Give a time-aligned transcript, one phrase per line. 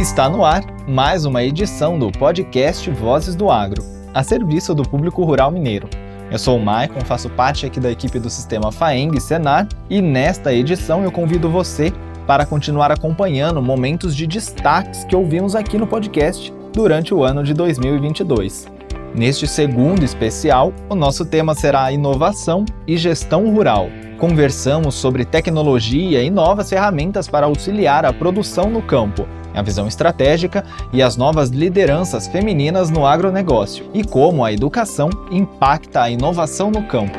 [0.00, 3.82] Está no ar mais uma edição do podcast Vozes do Agro,
[4.12, 5.88] a serviço do público rural mineiro.
[6.30, 10.52] Eu sou o Maicon, faço parte aqui da equipe do sistema FAENG Senar e nesta
[10.52, 11.92] edição eu convido você
[12.26, 17.54] para continuar acompanhando momentos de destaques que ouvimos aqui no podcast durante o ano de
[17.54, 18.66] 2022.
[19.14, 23.88] Neste segundo especial, o nosso tema será inovação e gestão rural.
[24.18, 29.26] Conversamos sobre tecnologia e novas ferramentas para auxiliar a produção no campo
[29.56, 36.02] a visão estratégica e as novas lideranças femininas no agronegócio e como a educação impacta
[36.02, 37.18] a inovação no campo.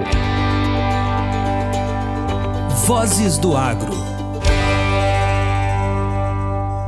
[2.85, 3.91] Vozes do Agro.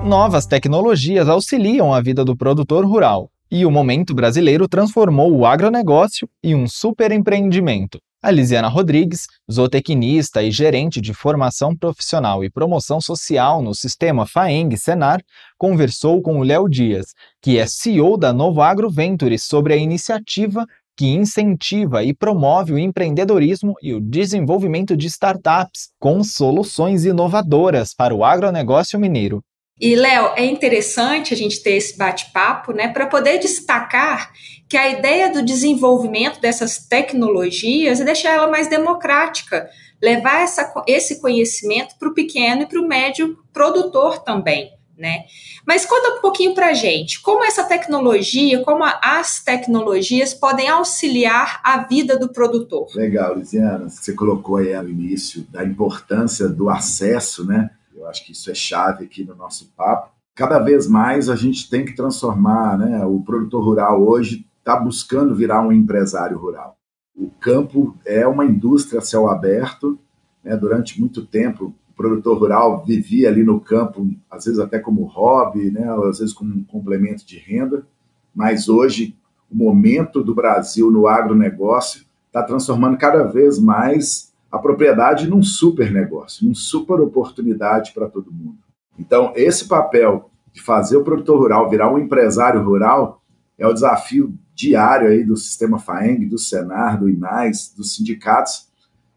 [0.05, 6.29] Novas tecnologias auxiliam a vida do produtor rural, e o momento brasileiro transformou o agronegócio
[6.43, 7.99] em um superempreendimento.
[8.21, 14.77] A Lisiana Rodrigues, zootecnista e gerente de formação profissional e promoção social no sistema FAENG
[14.77, 15.21] Senar,
[15.57, 20.65] conversou com o Léo Dias, que é CEO da Novo Agro Ventures, sobre a iniciativa
[20.97, 28.13] que incentiva e promove o empreendedorismo e o desenvolvimento de startups com soluções inovadoras para
[28.13, 29.41] o agronegócio mineiro.
[29.79, 34.29] E, Léo, é interessante a gente ter esse bate-papo, né, para poder destacar
[34.69, 39.67] que a ideia do desenvolvimento dessas tecnologias é deixar ela mais democrática,
[39.99, 44.71] levar essa, esse conhecimento para o pequeno e para o médio produtor também.
[44.95, 45.23] Né?
[45.65, 51.61] Mas conta um pouquinho para a gente, como essa tecnologia, como as tecnologias podem auxiliar
[51.63, 52.87] a vida do produtor.
[52.93, 57.69] Legal, Lisiana, você colocou aí no início da importância do acesso, né?
[57.95, 60.11] Eu acho que isso é chave aqui no nosso papo.
[60.35, 63.05] Cada vez mais a gente tem que transformar, né?
[63.05, 66.77] O produtor rural hoje está buscando virar um empresário rural.
[67.15, 69.99] O campo é uma indústria a céu aberto.
[70.43, 70.55] Né?
[70.55, 75.71] Durante muito tempo, o produtor rural vivia ali no campo, às vezes até como hobby,
[75.71, 75.89] né?
[76.07, 77.85] às vezes como um complemento de renda.
[78.33, 79.17] Mas hoje,
[79.49, 85.91] o momento do Brasil no agronegócio está transformando cada vez mais a propriedade num super
[85.91, 88.57] negócio, num super oportunidade para todo mundo.
[88.97, 93.21] Então, esse papel de fazer o produtor rural virar um empresário rural
[93.57, 98.67] é o desafio diário aí do sistema FAENG, do Senar, do INAIS, dos sindicatos.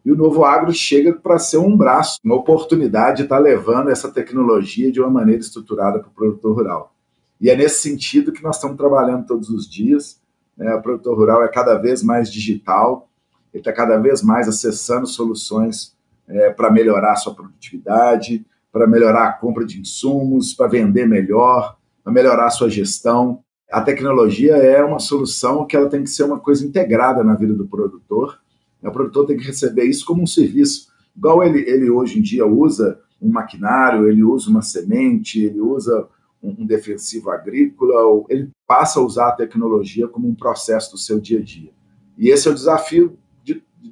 [0.04, 3.90] E o novo agro chega para ser um braço, uma oportunidade de estar tá levando
[3.90, 6.94] essa tecnologia de uma maneira estruturada para o produtor rural.
[7.40, 10.20] E é nesse sentido que nós estamos trabalhando todos os dias.
[10.56, 10.72] Né?
[10.74, 13.08] O produtor rural é cada vez mais digital,
[13.52, 15.92] ele está cada vez mais acessando soluções
[16.28, 21.76] é, para melhorar a sua produtividade, para melhorar a compra de insumos, para vender melhor,
[22.04, 23.42] para melhorar a sua gestão.
[23.72, 27.54] A tecnologia é uma solução que ela tem que ser uma coisa integrada na vida
[27.54, 28.38] do produtor.
[28.82, 30.88] O produtor tem que receber isso como um serviço.
[31.16, 36.06] Igual ele, ele hoje em dia usa um maquinário, ele usa uma semente, ele usa
[36.42, 41.38] um defensivo agrícola, ele passa a usar a tecnologia como um processo do seu dia
[41.38, 41.70] a dia.
[42.18, 43.16] E esse é o desafio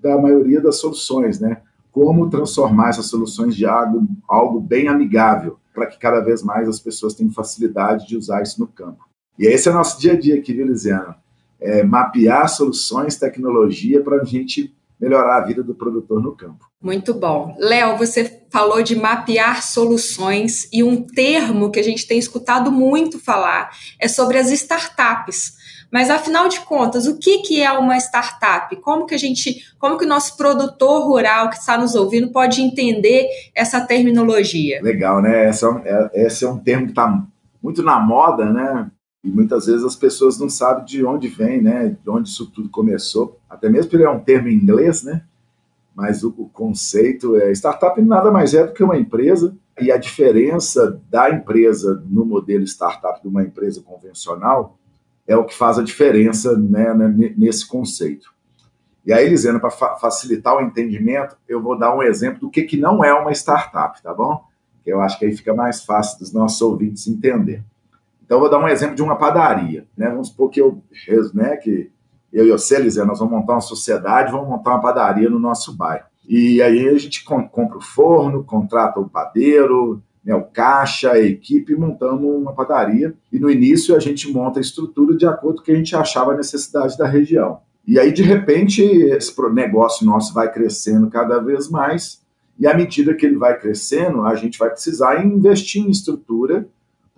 [0.03, 1.63] da maioria das soluções, né?
[1.91, 6.79] Como transformar essas soluções de algo, algo bem amigável, para que cada vez mais as
[6.79, 9.09] pessoas tenham facilidade de usar isso no campo.
[9.39, 11.17] E esse é o nosso dia a dia aqui, viu, Lisiana?
[11.61, 16.71] É mapear soluções, tecnologia para a gente melhorar a vida do produtor no campo.
[16.83, 17.57] Muito bom.
[17.59, 23.19] Léo, você falou de mapear soluções e um termo que a gente tem escutado muito
[23.19, 25.59] falar é sobre as startups.
[25.91, 28.75] Mas afinal de contas, o que, que é uma startup?
[28.77, 32.63] Como que a gente, como que o nosso produtor rural que está nos ouvindo pode
[32.63, 34.81] entender essa terminologia?
[34.83, 35.49] Legal, né?
[35.49, 37.23] Esse é um, é, esse é um termo que está
[37.63, 38.91] muito na moda, né?
[39.23, 41.97] E muitas vezes as pessoas não sabem de onde vem, né?
[42.03, 43.39] De onde isso tudo começou.
[43.49, 45.25] Até mesmo porque é um termo em inglês, né?
[45.95, 49.97] Mas o, o conceito é startup nada mais é do que uma empresa e a
[49.97, 54.79] diferença da empresa no modelo startup de uma empresa convencional
[55.27, 58.33] é o que faz a diferença né, né nesse conceito.
[59.05, 62.63] E aí, Elisena, para fa facilitar o entendimento, eu vou dar um exemplo do que,
[62.63, 64.45] que não é uma startup, tá bom?
[64.85, 67.63] Eu acho que aí fica mais fácil dos nossos ouvintes entender.
[68.30, 69.88] Então, eu vou dar um exemplo de uma padaria.
[69.97, 70.09] Né?
[70.09, 70.80] Vamos supor que eu,
[71.34, 71.91] né, que
[72.32, 75.77] eu e você, Elisena, nós vamos montar uma sociedade, vamos montar uma padaria no nosso
[75.77, 76.04] bairro.
[76.28, 81.74] E aí a gente compra o forno, contrata o padeiro, né, o caixa, a equipe,
[81.74, 83.12] montamos uma padaria.
[83.32, 85.97] E no início a gente monta a estrutura de acordo com o que a gente
[85.97, 87.59] achava a necessidade da região.
[87.84, 92.22] E aí, de repente, esse negócio nosso vai crescendo cada vez mais,
[92.56, 96.68] e à medida que ele vai crescendo, a gente vai precisar investir em estrutura,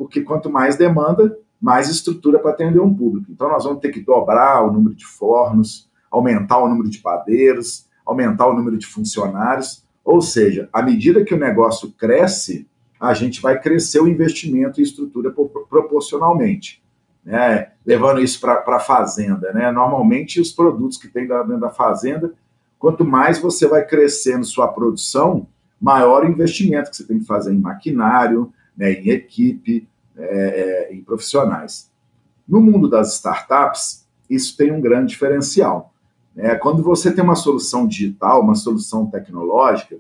[0.03, 3.31] porque quanto mais demanda, mais estrutura para atender um público.
[3.31, 7.87] Então, nós vamos ter que dobrar o número de fornos, aumentar o número de padeiros,
[8.05, 12.69] aumentar o número de funcionários, Ou seja, à medida que o negócio cresce,
[12.99, 15.33] a gente vai crescer o investimento em estrutura
[15.71, 16.83] proporcionalmente.
[17.25, 17.71] Né?
[17.87, 19.53] Levando isso para a fazenda.
[19.53, 19.71] Né?
[19.71, 22.35] Normalmente, os produtos que tem dentro da fazenda,
[22.77, 25.47] quanto mais você vai crescendo sua produção,
[25.81, 30.95] maior o investimento que você tem que fazer em maquinário, né, em equipe, é, é,
[30.95, 31.91] em profissionais.
[32.47, 35.93] No mundo das startups, isso tem um grande diferencial.
[36.35, 36.55] Né?
[36.57, 39.99] Quando você tem uma solução digital, uma solução tecnológica,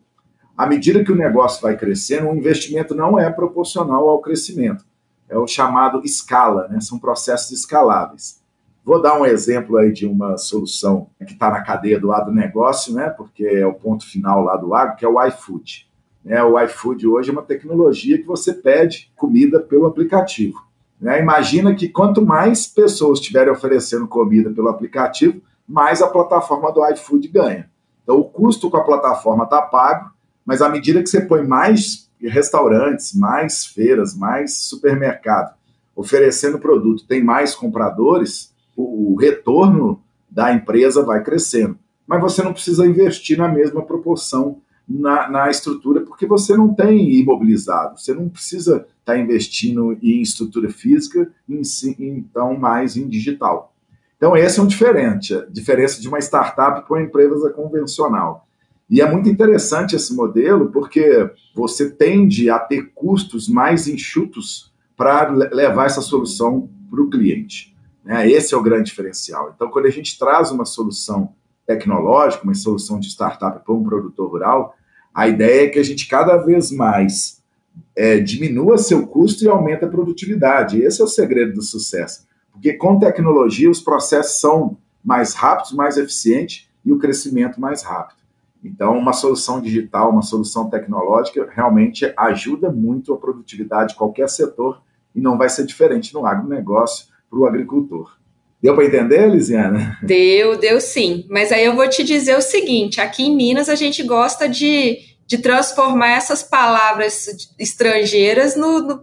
[0.56, 4.84] à medida que o negócio vai crescendo, o investimento não é proporcional ao crescimento.
[5.28, 6.80] É o chamado escala, né?
[6.80, 8.42] são processos escaláveis.
[8.84, 13.08] Vou dar um exemplo aí de uma solução que está na cadeia do agronegócio, né?
[13.10, 15.90] porque é o ponto final lá do agro, que é o iFood.
[16.24, 16.42] Né?
[16.42, 20.62] O iFood hoje é uma tecnologia que você pede comida pelo aplicativo.
[21.00, 21.20] Né?
[21.20, 27.28] Imagina que quanto mais pessoas estiverem oferecendo comida pelo aplicativo, mais a plataforma do iFood
[27.28, 27.70] ganha.
[28.02, 30.10] Então, o custo com a plataforma está pago,
[30.44, 35.54] mas à medida que você põe mais restaurantes, mais feiras, mais supermercado
[35.94, 41.78] oferecendo produto, tem mais compradores, o, o retorno da empresa vai crescendo.
[42.06, 44.60] Mas você não precisa investir na mesma proporção
[44.98, 50.20] na, na, estrutura, porque você não tem imobilizado, você não precisa estar tá investindo em
[50.20, 51.62] estrutura física, em,
[51.98, 53.74] então mais em digital.
[54.16, 58.46] Então, esse é um diferente, a diferença de uma startup para uma empresa convencional.
[58.88, 65.28] E é muito interessante esse modelo, porque você tende a ter custos mais enxutos para
[65.28, 67.74] levar essa solução para o cliente.
[68.04, 68.30] Né?
[68.30, 69.52] Esse é o grande diferencial.
[69.54, 71.34] Então, quando a gente traz uma solução
[71.66, 74.74] tecnológica, uma solução de startup para um produtor rural,
[75.14, 77.42] a ideia é que a gente cada vez mais
[77.96, 80.80] é, diminua seu custo e aumente a produtividade.
[80.80, 82.26] Esse é o segredo do sucesso.
[82.50, 88.22] Porque com tecnologia os processos são mais rápidos, mais eficientes e o crescimento mais rápido.
[88.64, 94.80] Então, uma solução digital, uma solução tecnológica realmente ajuda muito a produtividade de qualquer setor
[95.14, 98.16] e não vai ser diferente no agronegócio para o agricultor.
[98.62, 99.98] Deu para entender, Lisiana?
[100.02, 101.26] Deu, deu sim.
[101.28, 104.98] Mas aí eu vou te dizer o seguinte: aqui em Minas a gente gosta de,
[105.26, 107.26] de transformar essas palavras
[107.58, 108.54] estrangeiras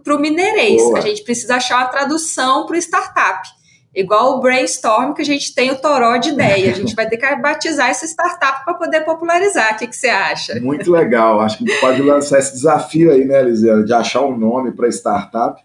[0.02, 0.80] para o mineirês.
[0.82, 0.98] Boa.
[0.98, 3.46] A gente precisa achar uma tradução para o startup.
[3.94, 6.70] Igual o brainstorm que a gente tem o toró de ideia.
[6.70, 9.74] A gente vai ter que batizar essa startup para poder popularizar.
[9.74, 10.58] O que, que, você acha?
[10.60, 11.40] Muito legal.
[11.40, 15.60] Acho que pode lançar esse desafio aí, né, Lisiana, de achar um nome para startup.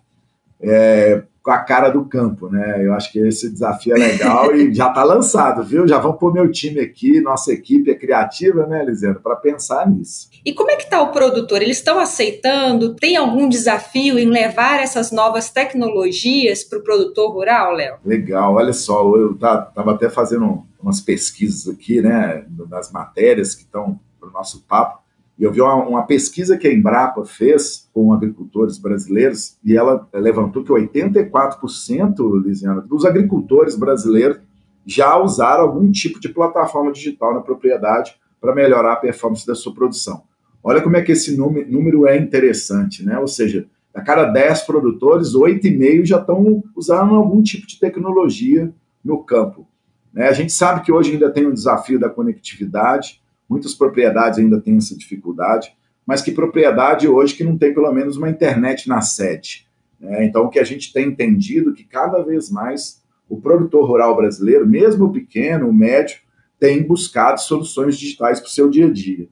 [0.59, 2.83] É, com a cara do campo, né?
[2.83, 5.87] Eu acho que esse desafio é legal e já está lançado, viu?
[5.87, 10.27] Já vamos pôr meu time aqui, nossa equipe é criativa, né, Elisandro, para pensar nisso.
[10.43, 11.61] E como é que está o produtor?
[11.61, 12.95] Eles estão aceitando?
[12.95, 17.97] Tem algum desafio em levar essas novas tecnologias para o produtor rural, Léo?
[18.03, 23.99] Legal, olha só, eu estava até fazendo umas pesquisas aqui, né, das matérias que estão
[24.19, 25.04] para o nosso papo.
[25.37, 30.07] E eu vi uma, uma, pesquisa que a Embrapa fez com agricultores brasileiros e ela
[30.13, 34.39] levantou que 84%, Lisiana, dos agricultores brasileiros
[34.85, 39.73] já usaram algum tipo de plataforma digital na propriedade para melhorar a performance da sua
[39.73, 40.23] produção.
[40.63, 43.19] Olha como é que esse número é interessante, né?
[43.19, 48.73] Ou seja, a cada 10 produtores, 8,5 já estão usando algum tipo de tecnologia
[49.03, 49.67] no campo.
[50.13, 50.27] Né?
[50.27, 54.77] A gente sabe que hoje ainda tem um desafio da conectividade, Muitas propriedades ainda têm
[54.77, 55.75] essa dificuldade,
[56.05, 59.67] mas que propriedade hoje que não tem pelo menos uma internet na sede.
[59.99, 60.25] Né?
[60.25, 64.15] Então, o que a gente tem entendido é que cada vez mais o produtor rural
[64.15, 66.19] brasileiro, mesmo o pequeno, o médio,
[66.59, 69.27] tem buscado soluções digitais para o seu dia a dia.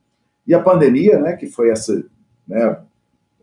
[0.46, 2.04] E a pandemia, né, que foi essa,
[2.48, 2.78] né,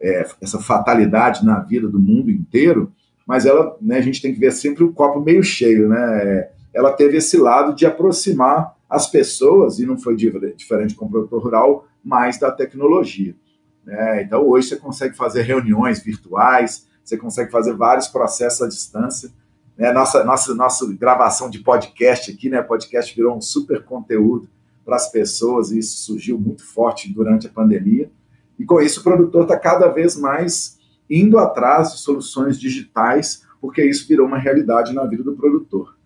[0.01, 2.93] é, essa fatalidade na vida do mundo inteiro,
[3.27, 6.51] mas ela, né, a gente tem que ver sempre o copo meio cheio, né?
[6.75, 11.41] Ela teve esse lado de aproximar as pessoas, e não foi diferente com o produtor
[11.41, 13.37] rural, mais da tecnologia.
[13.85, 14.23] Né?
[14.23, 19.31] Então, hoje você consegue fazer reuniões virtuais, você consegue fazer vários processos à distância.
[19.79, 19.93] Né?
[19.93, 22.61] Nossa, nossa, nossa gravação de podcast aqui, né?
[22.63, 24.49] Podcast virou um super conteúdo
[24.85, 28.11] para as pessoas, e isso surgiu muito forte durante a pandemia.
[28.59, 30.79] E com isso, o produtor está cada vez mais
[31.09, 35.97] indo atrás de soluções digitais, porque isso virou uma realidade na vida do produtor.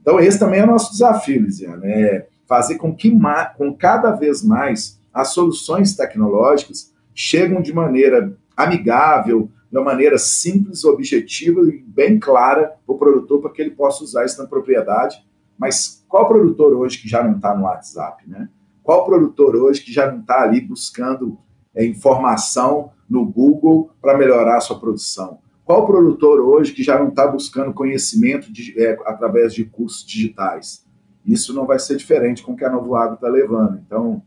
[0.00, 3.10] Então, esse também é o nosso desafio, Lisiana, é fazer com que
[3.56, 10.84] com cada vez mais as soluções tecnológicas chegam de maneira amigável, de uma maneira simples,
[10.84, 15.16] objetiva e bem clara para o produtor para que ele possa usar isso na propriedade.
[15.58, 18.50] Mas qual produtor hoje que já não está no WhatsApp, né?
[18.82, 21.38] Qual produtor hoje que já não está ali buscando
[21.74, 25.38] é, informação no Google para melhorar a sua produção?
[25.64, 30.84] Qual produtor hoje que já não está buscando conhecimento de, é, através de cursos digitais?
[31.24, 33.80] Isso não vai ser diferente com o que a Novo Agro está levando.
[33.86, 34.22] Então,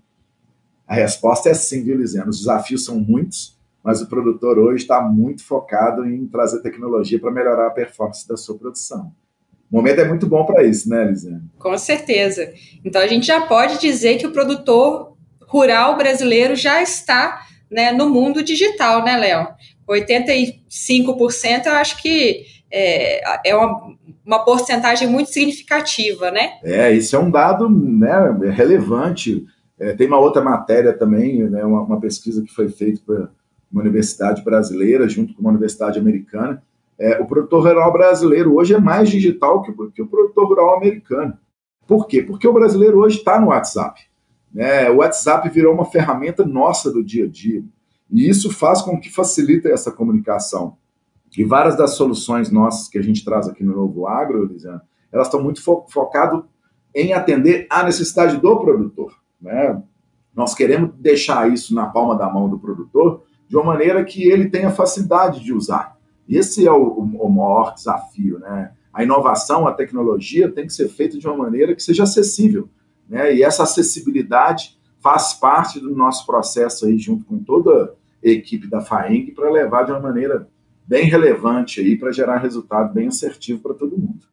[0.87, 1.99] A resposta é sim, viu?
[1.99, 7.31] Os desafios são muitos, mas o produtor hoje está muito focado em trazer tecnologia para
[7.31, 9.11] melhorar a performance da sua produção.
[9.71, 11.41] O momento é muito bom para isso, né, Lisiane?
[11.57, 12.53] Com certeza.
[12.83, 18.09] Então a gente já pode dizer que o produtor rural brasileiro já está né, no
[18.09, 19.47] mundo digital, né, Léo?
[19.89, 22.45] 85% eu acho que
[22.77, 26.59] é, é uma, uma porcentagem muito significativa, né?
[26.61, 28.09] É, isso é um dado né,
[28.51, 29.45] relevante.
[29.79, 33.29] É, tem uma outra matéria também, né, uma, uma pesquisa que foi feita por
[33.71, 36.61] uma universidade brasileira junto com uma universidade americana.
[36.99, 41.37] É, o produtor rural brasileiro hoje é mais digital que, que o produtor rural americano.
[41.87, 42.23] Por quê?
[42.23, 44.01] Porque o brasileiro hoje está no WhatsApp.
[44.53, 44.89] Né?
[44.89, 47.63] O WhatsApp virou uma ferramenta nossa do dia a dia.
[48.11, 50.77] E isso faz com que facilite essa comunicação.
[51.37, 55.27] E várias das soluções nossas que a gente traz aqui no Novo Agro, Lisiane, elas
[55.27, 56.43] estão muito fo focadas
[56.93, 59.13] em atender à necessidade do produtor.
[59.41, 59.81] Né?
[60.33, 64.49] Nós queremos deixar isso na palma da mão do produtor de uma maneira que ele
[64.49, 65.97] tenha facilidade de usar.
[66.27, 68.39] Esse é o, o maior desafio.
[68.39, 68.71] Né?
[68.93, 72.69] A inovação, a tecnologia tem que ser feita de uma maneira que seja acessível.
[73.07, 73.35] Né?
[73.35, 78.81] E essa acessibilidade faz parte do nosso processo aí, junto com toda a equipe da
[78.81, 80.49] FAENG, para levar de uma maneira
[80.87, 84.25] bem relevante aí para gerar resultado bem assertivo para todo mundo.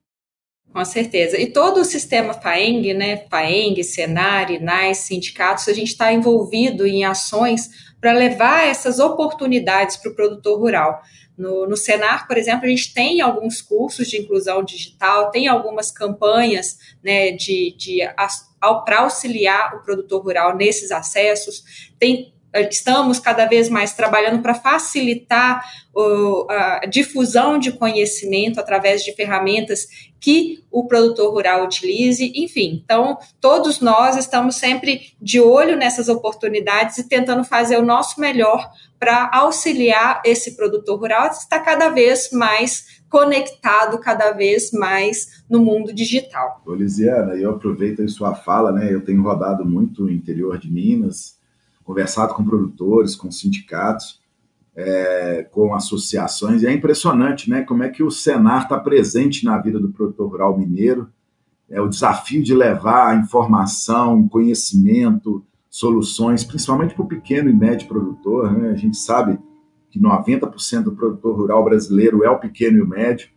[0.72, 1.38] Com certeza.
[1.38, 7.04] E todo o sistema FAENG, né, FAENG, Senar, INAIS, sindicatos, a gente está envolvido em
[7.04, 11.02] ações para levar essas oportunidades para o produtor rural.
[11.36, 15.90] No, no, Senar, por exemplo, a gente tem alguns cursos de inclusão digital, tem algumas
[15.90, 18.00] campanhas né, de, de
[18.84, 21.64] para auxiliar o produtor rural nesses acessos,
[21.98, 29.14] tem estamos cada vez mais trabalhando para facilitar o, a difusão de conhecimento através de
[29.14, 29.86] ferramentas
[30.20, 32.80] que o produtor rural utilize, enfim.
[32.84, 38.70] Então, todos nós estamos sempre de olho nessas oportunidades e tentando fazer o nosso melhor
[38.98, 45.58] para auxiliar esse produtor rural a estar cada vez mais conectado, cada vez mais no
[45.58, 46.62] mundo digital.
[46.64, 48.92] Ô, Lisiana, eu aproveito a sua fala, né?
[48.92, 51.36] Eu tenho rodado muito no interior de Minas,
[51.84, 54.20] conversado com produtores, com sindicatos,
[54.74, 59.58] é, com associações, e é impressionante né, como é que o Senar está presente na
[59.58, 61.08] vida do produtor rural mineiro,
[61.68, 68.52] é o desafio de levar informação, conhecimento, soluções, principalmente para o pequeno e médio produtor.
[68.52, 68.70] Né?
[68.70, 69.38] A gente sabe
[69.90, 73.30] que 90% do produtor rural brasileiro é o pequeno e o médio,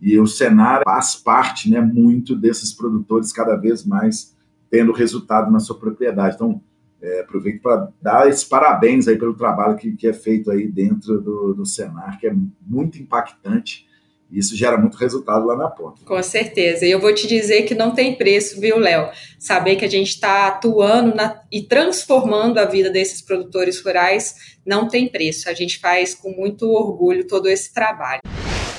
[0.00, 4.36] e o Senar faz parte né, muito desses produtores cada vez mais
[4.70, 6.36] tendo resultado na sua propriedade.
[6.36, 6.62] Então,
[7.02, 11.20] é, aproveito para dar esses parabéns aí pelo trabalho que, que é feito aí dentro
[11.20, 12.34] do, do Senar, que é
[12.66, 13.88] muito impactante.
[14.30, 16.04] E isso gera muito resultado lá na ponta.
[16.04, 16.86] Com certeza.
[16.86, 19.08] E eu vou te dizer que não tem preço, viu, Léo?
[19.38, 24.86] Saber que a gente está atuando na, e transformando a vida desses produtores rurais não
[24.86, 25.48] tem preço.
[25.48, 28.20] A gente faz com muito orgulho todo esse trabalho.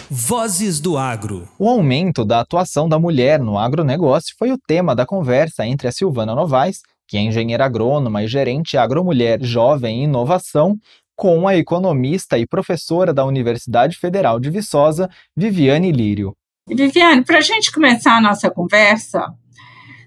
[0.10, 1.48] Vozes do Agro.
[1.58, 5.92] O aumento da atuação da mulher no agronegócio foi o tema da conversa entre a
[5.92, 10.80] Silvana Novaes que é engenheira agrônoma e gerente agromulher jovem em inovação,
[11.14, 16.34] com a economista e professora da Universidade Federal de Viçosa, Viviane Lírio.
[16.66, 19.28] Viviane, para a gente começar a nossa conversa,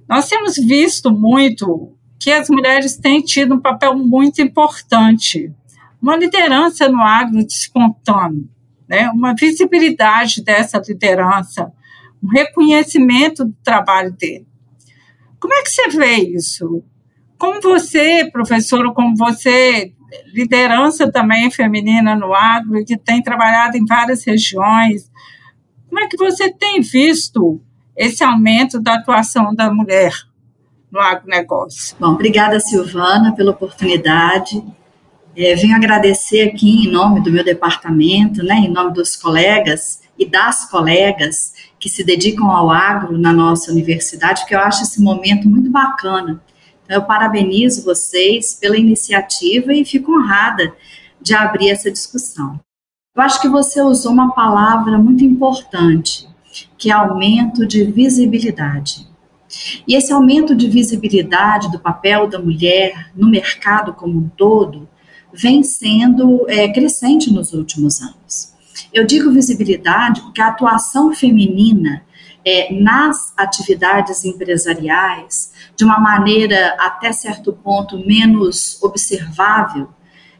[0.08, 5.52] nós temos visto muito que as mulheres têm tido um papel muito importante,
[6.00, 8.48] uma liderança no agro despontando,
[8.88, 9.10] né?
[9.10, 11.70] uma visibilidade dessa liderança,
[12.22, 14.46] um reconhecimento do trabalho dele.
[15.38, 16.82] Como é que você vê isso?
[17.44, 19.92] Como você, professora, como você,
[20.32, 25.10] liderança também feminina no agro, que tem trabalhado em várias regiões,
[25.86, 27.60] como é que você tem visto
[27.94, 30.14] esse aumento da atuação da mulher
[30.90, 31.94] no agronegócio?
[32.00, 34.64] Bom, obrigada, Silvana, pela oportunidade.
[35.36, 40.24] É, venho agradecer aqui em nome do meu departamento, né, em nome dos colegas e
[40.24, 45.46] das colegas que se dedicam ao agro na nossa universidade, porque eu acho esse momento
[45.46, 46.40] muito bacana
[46.84, 50.72] então, eu parabenizo vocês pela iniciativa e fico honrada
[51.20, 52.60] de abrir essa discussão.
[53.16, 56.28] Eu acho que você usou uma palavra muito importante,
[56.76, 59.06] que é aumento de visibilidade.
[59.86, 64.88] E esse aumento de visibilidade do papel da mulher no mercado como um todo
[65.32, 68.52] vem sendo é, crescente nos últimos anos.
[68.92, 72.02] Eu digo visibilidade porque a atuação feminina
[72.44, 79.88] é, nas atividades empresariais, de uma maneira até certo ponto menos observável,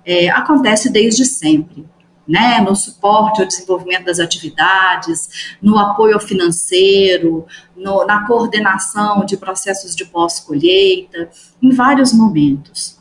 [0.04, 1.86] é, acontece desde sempre.
[2.26, 7.46] Né, no suporte ao desenvolvimento das atividades, no apoio financeiro,
[7.76, 11.28] no, na coordenação de processos de pós-colheita,
[11.60, 12.98] em vários momentos.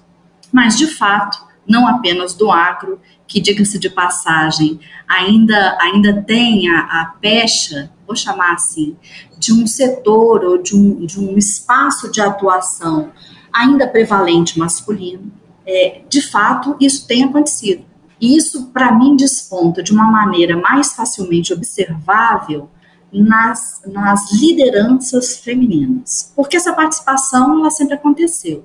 [0.52, 3.00] mas de fato, não apenas do agro,
[3.34, 8.96] que diga-se de passagem, ainda, ainda tem a, a pecha, vou chamar assim,
[9.40, 13.12] de um setor ou de um, de um espaço de atuação
[13.52, 15.32] ainda prevalente masculino.
[15.66, 17.84] É, de fato, isso tem acontecido.
[18.22, 22.70] E isso, para mim, desponta de uma maneira mais facilmente observável
[23.12, 28.64] nas, nas lideranças femininas, porque essa participação ela sempre aconteceu.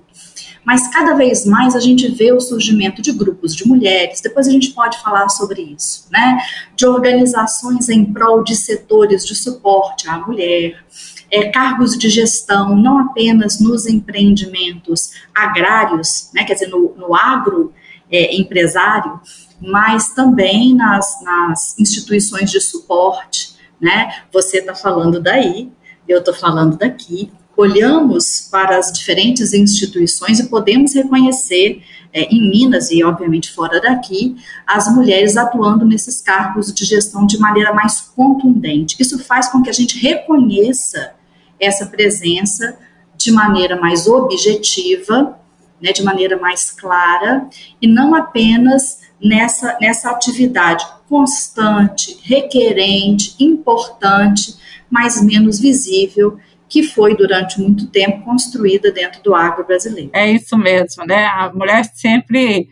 [0.65, 4.51] Mas cada vez mais a gente vê o surgimento de grupos de mulheres, depois a
[4.51, 6.39] gente pode falar sobre isso, né?
[6.77, 10.85] De organizações em prol de setores de suporte à mulher,
[11.31, 17.73] é, cargos de gestão, não apenas nos empreendimentos agrários, né, quer dizer, no, no agro
[18.11, 19.21] é, empresário,
[19.61, 24.23] mas também nas, nas instituições de suporte, né?
[24.33, 25.71] Você está falando daí,
[26.09, 27.31] eu estou falando daqui.
[27.59, 34.37] Olhamos para as diferentes instituições e podemos reconhecer é, em Minas e, obviamente, fora daqui,
[34.65, 38.95] as mulheres atuando nesses cargos de gestão de maneira mais contundente.
[39.01, 41.15] Isso faz com que a gente reconheça
[41.59, 42.79] essa presença
[43.17, 45.37] de maneira mais objetiva,
[45.83, 47.49] né, de maneira mais clara,
[47.83, 54.55] e não apenas nessa, nessa atividade constante, requerente, importante,
[54.89, 56.39] mas menos visível,
[56.69, 60.11] que foi durante muito tempo construída dentro do agro brasileiro.
[60.13, 61.25] É isso mesmo, né?
[61.27, 62.69] A mulher sempre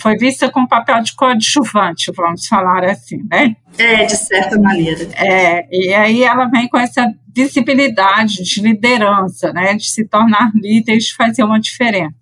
[0.00, 3.54] foi vista com papel de coadjuvante, vamos falar assim, né?
[3.76, 5.04] É, de certa maneira.
[5.14, 9.74] É, e aí ela vem com essa visibilidade de liderança, né?
[9.74, 12.14] De se tornar líder e de fazer uma diferença.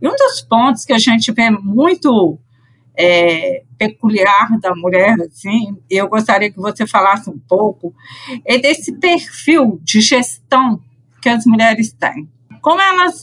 [0.00, 2.38] E um dos pontos que a gente vê muito
[2.98, 7.94] é, peculiar da mulher, assim, eu gostaria que você falasse um pouco,
[8.44, 10.80] é desse perfil de gestão
[11.22, 12.28] que as mulheres têm.
[12.60, 13.22] Como elas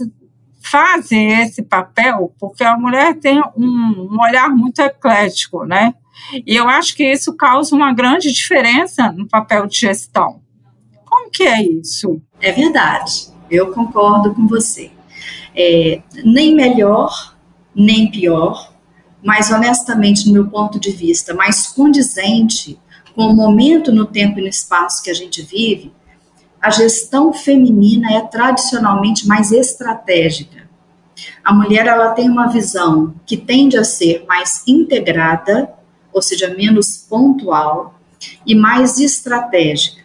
[0.61, 5.93] fazem esse papel, porque a mulher tem um, um olhar muito eclético, né?
[6.45, 10.41] E eu acho que isso causa uma grande diferença no papel de gestão.
[11.03, 12.21] Como que é isso?
[12.39, 14.89] É verdade, eu concordo com você.
[15.53, 17.35] É, nem melhor,
[17.75, 18.74] nem pior,
[19.25, 22.79] mas honestamente, no meu ponto de vista, mais condizente
[23.15, 25.91] com o momento no tempo e no espaço que a gente vive,
[26.61, 30.69] a gestão feminina é tradicionalmente mais estratégica.
[31.43, 35.73] A mulher ela tem uma visão que tende a ser mais integrada,
[36.13, 37.95] ou seja, menos pontual
[38.45, 40.03] e mais estratégica.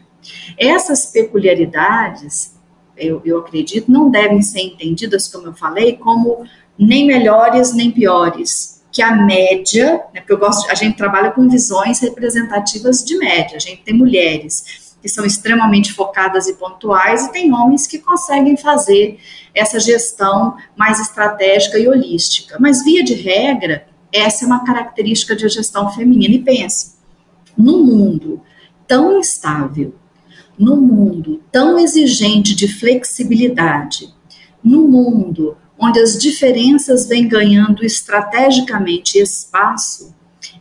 [0.56, 2.54] Essas peculiaridades,
[2.96, 6.46] eu, eu acredito, não devem ser entendidas, como eu falei, como
[6.78, 11.48] nem melhores nem piores, que a média, né, porque eu gosto, a gente trabalha com
[11.48, 17.32] visões representativas de média, a gente tem mulheres que são extremamente focadas e pontuais e
[17.32, 19.18] tem homens que conseguem fazer
[19.54, 22.56] essa gestão mais estratégica e holística.
[22.60, 26.96] Mas via de regra, essa é uma característica de gestão feminina e pense,
[27.56, 28.42] no mundo
[28.86, 29.94] tão instável,
[30.58, 34.12] no mundo tão exigente de flexibilidade,
[34.62, 40.14] no mundo onde as diferenças vêm ganhando estrategicamente espaço,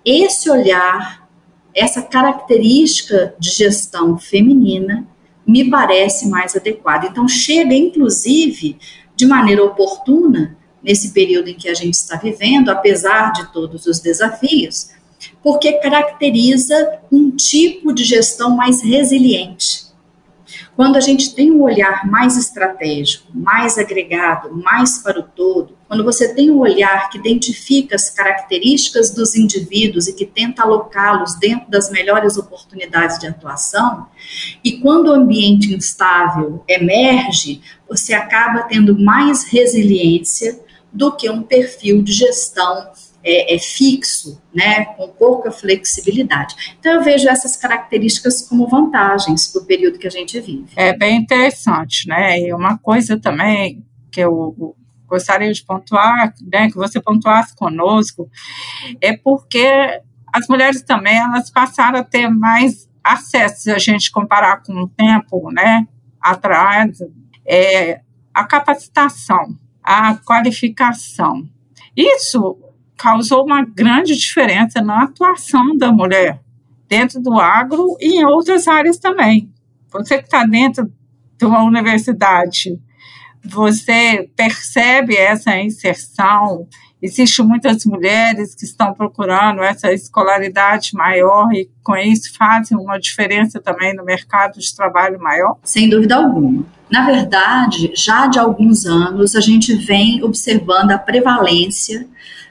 [0.05, 1.27] esse olhar,
[1.75, 5.05] essa característica de gestão feminina
[5.45, 7.07] me parece mais adequada.
[7.07, 8.77] Então, chega, inclusive,
[9.15, 13.99] de maneira oportuna, nesse período em que a gente está vivendo, apesar de todos os
[13.99, 14.91] desafios,
[15.43, 19.88] porque caracteriza um tipo de gestão mais resiliente
[20.75, 26.03] quando a gente tem um olhar mais estratégico, mais agregado, mais para o todo, quando
[26.03, 31.69] você tem um olhar que identifica as características dos indivíduos e que tenta alocá-los dentro
[31.69, 34.07] das melhores oportunidades de atuação,
[34.63, 40.59] e quando o ambiente instável emerge, você acaba tendo mais resiliência
[40.91, 42.91] do que um perfil de gestão
[43.23, 46.75] é, é, fixo, né, com pouca flexibilidade.
[46.79, 50.69] Então, eu vejo essas características como vantagens para o período que a gente vive.
[50.75, 52.39] É bem interessante, né?
[52.39, 54.75] E uma coisa também que eu
[55.07, 58.29] gostaria de pontuar, né, que você pontuasse conosco,
[59.01, 60.01] é porque
[60.31, 64.87] as mulheres também elas passaram a ter mais acesso, se a gente comparar com o
[64.87, 65.87] tempo, né,
[66.21, 66.99] atrás,
[67.45, 68.01] é,
[68.33, 71.49] a capacitação, a qualificação.
[71.95, 72.57] Isso
[72.99, 76.41] causou uma grande diferença na atuação da mulher
[76.87, 79.49] dentro do agro e em outras áreas também.
[79.89, 80.91] Você que está dentro
[81.37, 82.77] de uma universidade,
[83.41, 86.67] você percebe essa inserção.
[87.01, 93.61] Existem muitas mulheres que estão procurando essa escolaridade maior e, com isso, fazem uma diferença
[93.61, 95.57] também no mercado de trabalho maior?
[95.63, 96.65] Sem dúvida alguma.
[96.91, 102.05] Na verdade, já de alguns anos, a gente vem observando a prevalência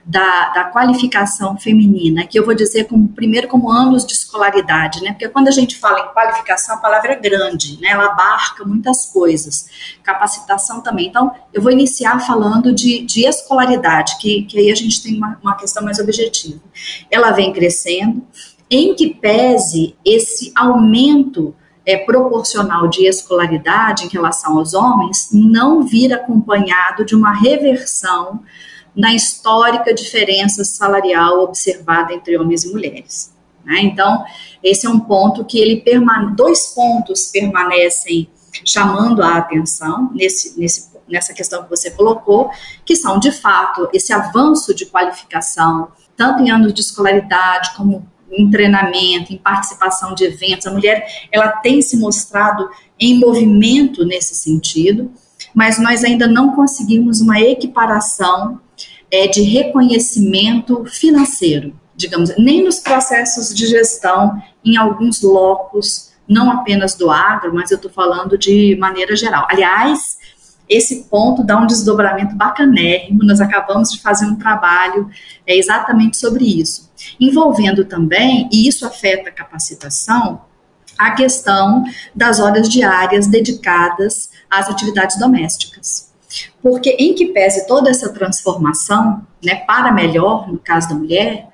[0.09, 5.11] da, da, qualificação feminina, que eu vou dizer como primeiro como anos de escolaridade, né?
[5.11, 7.91] Porque quando a gente fala em qualificação, a palavra é grande, né?
[7.91, 9.69] Ela abarca muitas coisas.
[10.03, 11.09] Capacitação também.
[11.09, 15.39] Então, eu vou iniciar falando de, de escolaridade, que, que aí a gente tem uma,
[15.43, 16.59] uma questão mais objetiva.
[17.11, 18.27] Ela vem crescendo,
[18.71, 26.15] em que pese esse aumento é, proporcional de escolaridade em relação aos homens, não vir
[26.15, 28.41] acompanhado de uma reversão
[28.99, 33.33] na histórica diferença salarial observada entre homens e mulheres.
[33.65, 33.83] Né?
[33.83, 34.25] Então,
[34.61, 38.29] esse é um ponto que ele permane dois pontos permanecem
[38.65, 42.51] chamando a atenção nesse, nesse, nessa questão que você colocou,
[42.85, 48.51] que são de fato esse avanço de qualificação, tanto em anos de escolaridade como em
[48.51, 50.67] treinamento, em participação de eventos.
[50.67, 55.13] A mulher ela tem se mostrado em movimento nesse sentido,
[55.55, 58.61] mas nós ainda não conseguimos uma equiparação
[59.11, 66.95] é, de reconhecimento financeiro, digamos, nem nos processos de gestão, em alguns locos, não apenas
[66.95, 69.47] do agro, mas eu estou falando de maneira geral.
[69.51, 70.19] Aliás,
[70.69, 75.09] esse ponto dá um desdobramento bacanérrimo, nós acabamos de fazer um trabalho
[75.47, 80.43] é, exatamente sobre isso, envolvendo também, e isso afeta a capacitação,
[80.99, 86.08] a questão das horas diárias dedicadas às atividades domésticas.
[86.63, 91.49] Porque em que pese toda essa transformação, né, para melhor, no caso da mulher,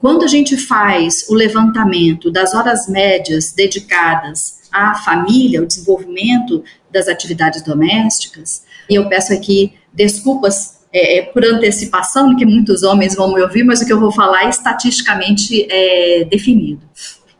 [0.00, 7.08] quando a gente faz o levantamento das horas médias dedicadas à família, ao desenvolvimento das
[7.08, 13.34] atividades domésticas, e eu peço aqui desculpas é, é por antecipação, que muitos homens vão
[13.34, 16.82] me ouvir, mas o que eu vou falar é estatisticamente é, definido.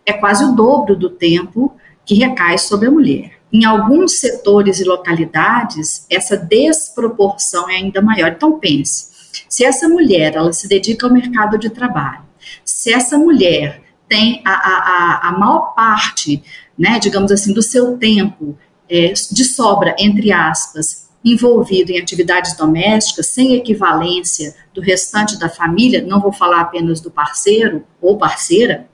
[0.05, 1.73] É quase o dobro do tempo
[2.05, 3.33] que recai sobre a mulher.
[3.55, 8.33] Em alguns setores e localidades, essa desproporção é ainda maior.
[8.33, 9.07] Então, pense,
[9.49, 12.25] se essa mulher ela se dedica ao mercado de trabalho,
[12.65, 16.43] se essa mulher tem a, a, a maior parte,
[16.77, 18.59] né, digamos assim, do seu tempo
[18.91, 26.05] é, de sobra, entre aspas, envolvido em atividades domésticas, sem equivalência do restante da família,
[26.05, 28.89] não vou falar apenas do parceiro ou parceira,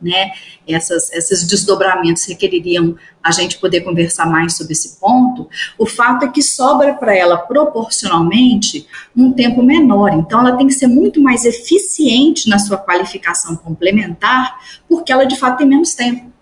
[0.00, 0.32] né?
[0.68, 5.48] Essas, esses desdobramentos requereriam a gente poder conversar mais sobre esse ponto.
[5.78, 10.74] O fato é que sobra para ela proporcionalmente um tempo menor, então ela tem que
[10.74, 16.32] ser muito mais eficiente na sua qualificação complementar, porque ela de fato tem menos tempo.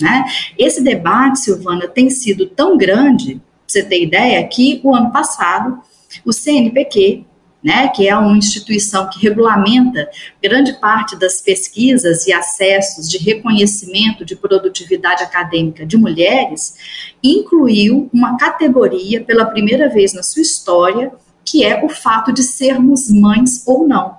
[0.00, 0.24] Né?
[0.58, 5.80] Esse debate, Silvana, tem sido tão grande, pra você ter ideia, que o ano passado
[6.24, 7.24] o CNPq
[7.62, 10.08] né, que é uma instituição que regulamenta
[10.42, 16.74] grande parte das pesquisas e acessos de reconhecimento de produtividade acadêmica de mulheres,
[17.22, 21.12] incluiu uma categoria pela primeira vez na sua história,
[21.44, 24.18] que é o fato de sermos mães ou não.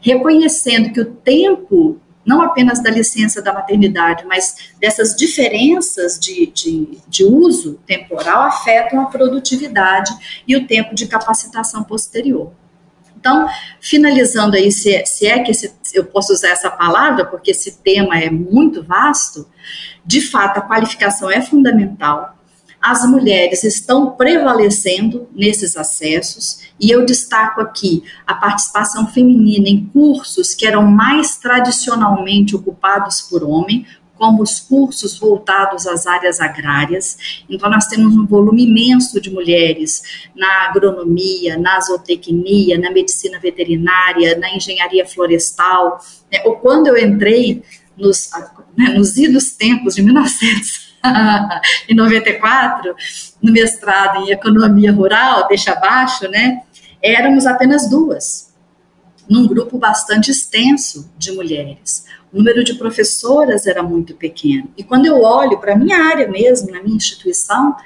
[0.00, 6.98] Reconhecendo que o tempo não apenas da licença da maternidade, mas dessas diferenças de, de,
[7.08, 10.12] de, uso temporal afetam a produtividade
[10.46, 12.52] e o tempo de capacitação posterior.
[13.22, 13.48] Então,
[13.80, 15.52] finalizando aí, se é, se é que
[15.94, 19.48] eu posso usar essa palavra, porque esse tema é muito vasto,
[20.04, 22.36] de fato, a qualificação é fundamental.
[22.80, 30.52] As mulheres estão prevalecendo nesses acessos, e eu destaco aqui a participação feminina em cursos
[30.52, 33.86] que eram mais tradicionalmente ocupados por homem,
[34.22, 37.42] como os cursos voltados às áreas agrárias.
[37.50, 40.00] Então, nós temos um volume imenso de mulheres
[40.36, 45.98] na agronomia, na zootecnia, na medicina veterinária, na engenharia florestal.
[46.30, 46.40] Né?
[46.44, 47.64] Ou quando eu entrei
[47.98, 48.30] nos,
[48.78, 52.94] né, nos idos tempos de 1994,
[53.42, 56.62] no mestrado em economia rural, deixa abaixo, né?
[57.02, 58.51] Éramos apenas duas,
[59.28, 64.70] num grupo bastante extenso de mulheres o número de professoras era muito pequeno.
[64.76, 67.76] E quando eu olho para a minha área mesmo, na minha instituição,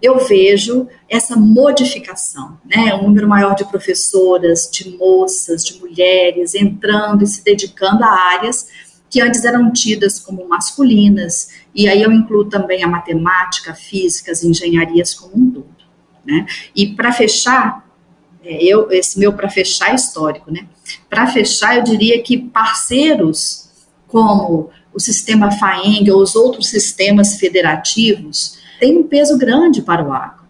[0.00, 2.94] eu vejo essa modificação, né?
[2.94, 8.68] Um número maior de professoras, de moças, de mulheres entrando e se dedicando a áreas
[9.08, 14.32] que antes eram tidas como masculinas, e aí eu incluo também a matemática, a física,
[14.32, 15.76] as engenharias como um todo,
[16.24, 16.44] né?
[16.74, 17.85] E para fechar,
[18.48, 20.66] eu esse meu para fechar histórico, né?
[21.08, 23.66] Para fechar, eu diria que parceiros
[24.06, 30.12] como o sistema FAENG ou os outros sistemas federativos, tem um peso grande para o
[30.12, 30.46] agro.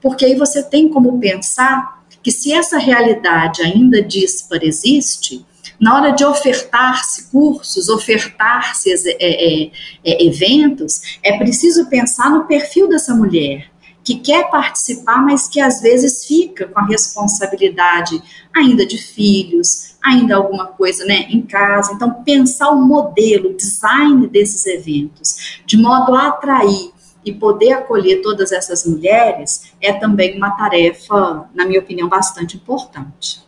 [0.00, 5.44] Porque aí você tem como pensar que se essa realidade ainda dispara existe,
[5.78, 9.70] na hora de ofertar-se cursos, ofertar-se é, é,
[10.04, 13.70] é, eventos, é preciso pensar no perfil dessa mulher,
[14.10, 18.20] que que quer participar, mas que às vezes fica com a responsabilidade
[18.52, 21.92] ainda de filhos, ainda alguma coisa né, em casa.
[21.92, 26.90] Então, pensar o modelo, o design desses eventos, de modo a atrair
[27.24, 33.42] e poder acolher todas essas mulheres, é também uma tarefa, na minha opinião, bastante importante.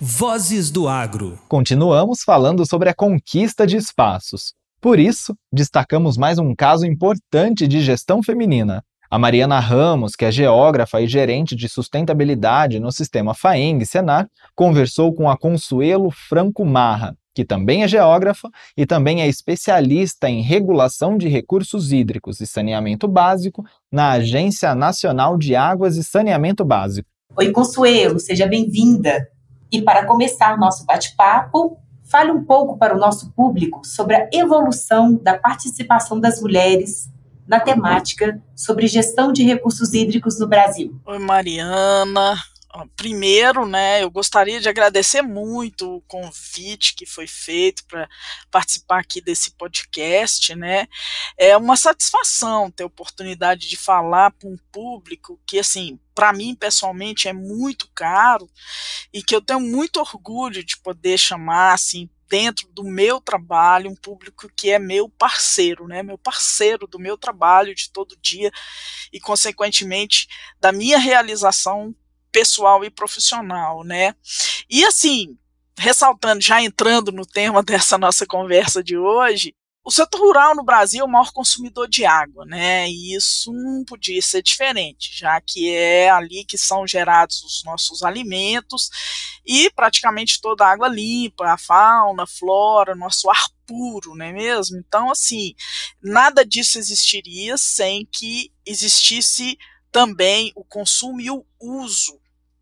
[0.00, 1.38] Vozes do Agro.
[1.46, 4.54] Continuamos falando sobre a conquista de espaços.
[4.80, 8.82] Por isso, destacamos mais um caso importante de gestão feminina.
[9.14, 15.14] A Mariana Ramos, que é geógrafa e gerente de sustentabilidade no sistema FAENG Senar, conversou
[15.14, 21.16] com a Consuelo Franco Marra, que também é geógrafa e também é especialista em regulação
[21.16, 27.08] de recursos hídricos e saneamento básico na Agência Nacional de Águas e Saneamento Básico.
[27.36, 29.28] Oi, Consuelo, seja bem-vinda.
[29.70, 35.14] E para começar nosso bate-papo, fale um pouco para o nosso público sobre a evolução
[35.14, 37.14] da participação das mulheres
[37.46, 41.00] na temática sobre gestão de recursos hídricos no Brasil.
[41.06, 42.36] Oi, Mariana.
[42.96, 48.08] Primeiro, né, eu gostaria de agradecer muito o convite que foi feito para
[48.50, 50.88] participar aqui desse podcast, né?
[51.38, 56.52] É uma satisfação ter a oportunidade de falar para um público que, assim, para mim
[56.52, 58.50] pessoalmente é muito caro
[59.12, 63.96] e que eu tenho muito orgulho de poder chamar, assim, dentro do meu trabalho, um
[63.96, 66.02] público que é meu parceiro, né?
[66.02, 68.50] Meu parceiro do meu trabalho de todo dia
[69.12, 70.28] e, consequentemente,
[70.60, 71.94] da minha realização
[72.32, 74.14] pessoal e profissional, né?
[74.68, 75.38] E assim,
[75.78, 79.54] ressaltando, já entrando no tema dessa nossa conversa de hoje,
[79.84, 82.88] o setor rural no Brasil é o maior consumidor de água, né?
[82.88, 88.02] E isso não podia ser diferente, já que é ali que são gerados os nossos
[88.02, 88.88] alimentos
[89.44, 94.32] e praticamente toda a água limpa, a fauna, a flora, nosso ar puro, não é
[94.32, 94.78] mesmo?
[94.78, 95.54] Então, assim,
[96.02, 99.58] nada disso existiria sem que existisse
[99.92, 102.18] também o consumo e o uso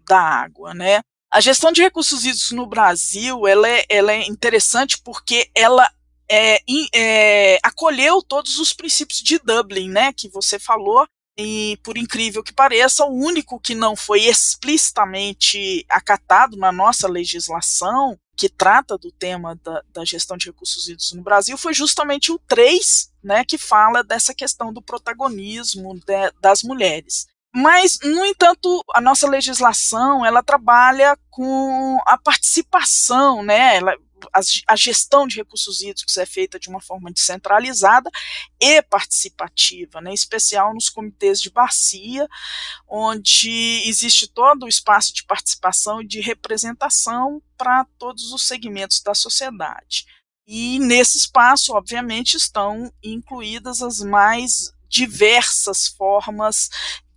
[0.09, 1.01] da água, né?
[1.31, 5.89] A gestão de recursos hídricos no Brasil, ela é, ela é interessante porque ela
[6.33, 6.59] é,
[6.95, 12.55] é, acolheu todos os princípios de Dublin, né, que você falou, e por incrível que
[12.55, 19.59] pareça, o único que não foi explicitamente acatado na nossa legislação, que trata do tema
[19.63, 24.03] da, da gestão de recursos hídricos no Brasil, foi justamente o 3, né, que fala
[24.03, 27.27] dessa questão do protagonismo de, das mulheres.
[27.55, 33.77] Mas, no entanto, a nossa legislação ela trabalha com a participação, né?
[33.77, 33.95] Ela,
[34.67, 38.11] a, gestão de recursos hídricos é feita de uma forma descentralizada
[38.61, 42.29] e participativa, né, em especial nos comitês de bacia,
[42.89, 49.15] onde existe todo o espaço de participação e de representação para todos os segmentos da
[49.15, 50.07] sociedade.
[50.47, 56.69] E nesse espaço, obviamente, estão incluídas as mais diversas formas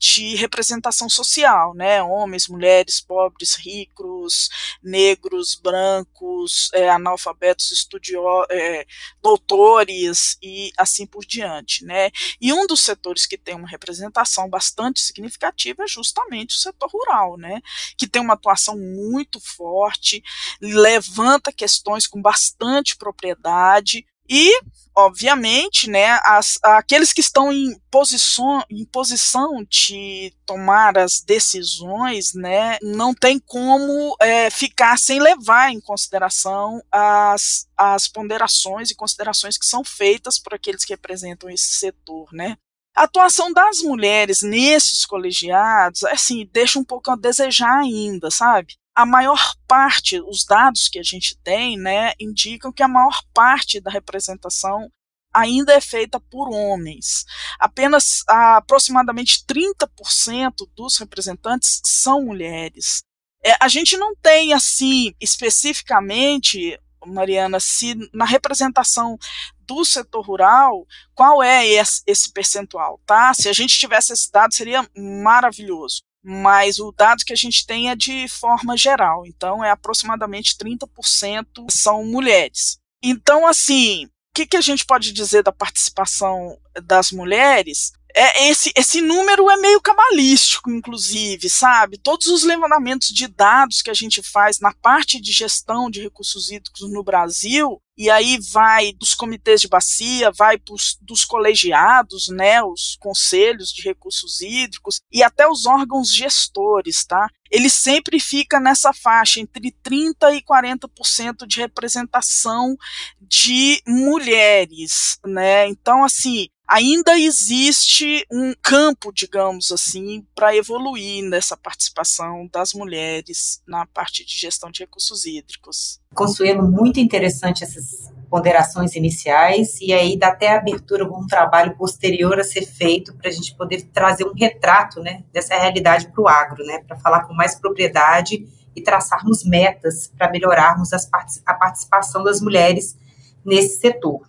[0.06, 2.02] de representação social, né?
[2.04, 4.50] Homens, mulheres, pobres, ricos,
[4.84, 8.86] negros, brancos, é, analfabetos, estudiosos, é,
[9.20, 12.12] doutores e assim por diante, né?
[12.40, 17.36] E um dos setores que tem uma representação bastante significativa é justamente o setor rural,
[17.36, 17.60] né?
[17.98, 20.24] Que tem uma atuação muito forte,
[20.62, 24.52] levanta questões com bastante propriedade e
[24.96, 32.78] obviamente, né, as, aqueles que estão em posição, em posição de tomar as decisões, né,
[32.82, 39.66] não tem como é, ficar sem levar em consideração as, as ponderações e considerações que
[39.66, 42.58] são feitas por aqueles que representam esse setor, né.
[42.96, 48.78] A atuação das mulheres nesses colegiados, assim, deixa um pouco a desejar ainda, sabe?
[48.96, 53.82] A maior parte, os dados que a gente tem, né, indicam que a maior parte
[53.82, 54.90] da representação
[55.34, 57.26] ainda é feita por homens.
[57.60, 63.04] Apenas aproximadamente 30% dos representantes são mulheres.
[63.44, 69.18] É, a gente não tem, assim, especificamente, Mariana, se na representação
[69.60, 73.34] do setor rural, qual é esse, esse percentual, tá?
[73.34, 77.92] Se a gente tivesse esse dado, seria maravilhoso mas o dado que a gente tem
[77.92, 82.80] é de forma geral, então é aproximadamente 30% são mulheres.
[83.04, 87.94] Então, assim, o que, que a gente pode dizer da participação das mulheres?
[88.18, 91.98] É, esse, esse número é meio cabalístico, inclusive, sabe?
[91.98, 96.50] Todos os levantamentos de dados que a gente faz na parte de gestão de recursos
[96.50, 102.62] hídricos no Brasil, e aí vai dos comitês de bacia, vai pros, dos colegiados, né,
[102.64, 107.30] os conselhos de recursos hídricos e até os órgãos gestores, tá?
[107.50, 112.76] Ele sempre fica nessa faixa entre 30 e 40% de representação
[113.22, 115.68] de mulheres, né?
[115.68, 123.86] Então, assim, ainda existe um campo, digamos assim, para evoluir nessa participação das mulheres na
[123.86, 126.00] parte de gestão de recursos hídricos.
[126.14, 132.40] Consuelo, muito interessante essas ponderações iniciais e aí dá até abertura para um trabalho posterior
[132.40, 136.28] a ser feito para a gente poder trazer um retrato né, dessa realidade para o
[136.28, 141.10] agro, né, para falar com mais propriedade e traçarmos metas para melhorarmos as,
[141.46, 142.98] a participação das mulheres
[143.46, 144.28] nesse setor.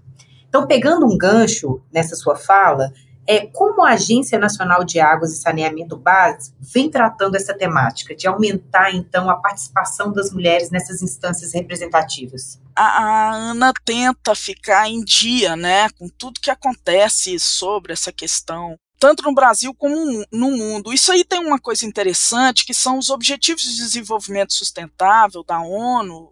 [0.57, 2.91] Então, pegando um gancho nessa sua fala,
[3.27, 8.27] é como a Agência Nacional de Águas e Saneamento Básico vem tratando essa temática de
[8.27, 12.59] aumentar então a participação das mulheres nessas instâncias representativas?
[12.75, 18.79] A, a Ana tenta ficar em dia, né, com tudo que acontece sobre essa questão
[18.99, 20.91] tanto no Brasil como no mundo.
[20.91, 26.31] Isso aí tem uma coisa interessante, que são os Objetivos de Desenvolvimento Sustentável da ONU,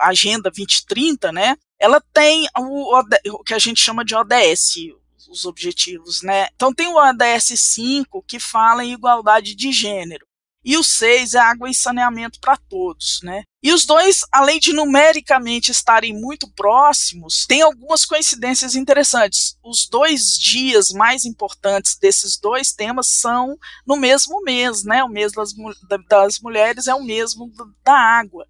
[0.00, 1.56] a Agenda 2030, né?
[1.82, 2.96] Ela tem o,
[3.32, 4.76] o que a gente chama de ODS,
[5.28, 6.46] os objetivos, né?
[6.54, 10.24] Então tem o ODS 5 que fala em igualdade de gênero.
[10.64, 13.42] E o 6 é água e saneamento para todos, né?
[13.60, 19.56] E os dois, além de numericamente estarem muito próximos, têm algumas coincidências interessantes.
[19.60, 25.02] Os dois dias mais importantes desses dois temas são no mesmo mês, né?
[25.02, 25.50] O mês das,
[26.08, 27.50] das mulheres é o mesmo
[27.84, 28.46] da água.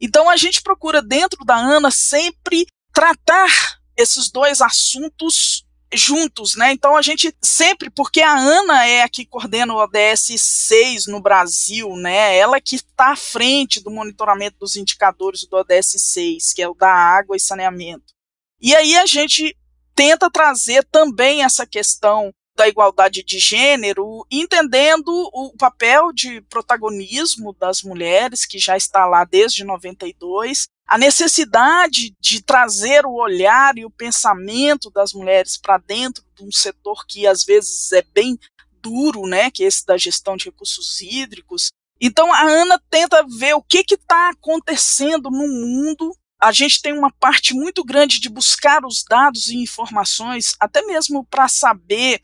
[0.00, 6.72] Então a gente procura dentro da ANA sempre tratar esses dois assuntos juntos, né?
[6.72, 11.20] Então a gente sempre, porque a Ana é a que coordena o ODS 6 no
[11.20, 12.36] Brasil, né?
[12.36, 16.74] Ela que está à frente do monitoramento dos indicadores do ODS 6, que é o
[16.74, 18.14] da água e saneamento.
[18.60, 19.56] E aí a gente
[19.94, 27.82] tenta trazer também essa questão da igualdade de gênero, entendendo o papel de protagonismo das
[27.82, 33.90] mulheres, que já está lá desde 92, a necessidade de trazer o olhar e o
[33.90, 38.38] pensamento das mulheres para dentro de um setor que às vezes é bem
[38.80, 41.70] duro, né, que é esse da gestão de recursos hídricos.
[42.00, 47.10] Então a Ana tenta ver o que está acontecendo no mundo a gente tem uma
[47.10, 52.20] parte muito grande de buscar os dados e informações, até mesmo para saber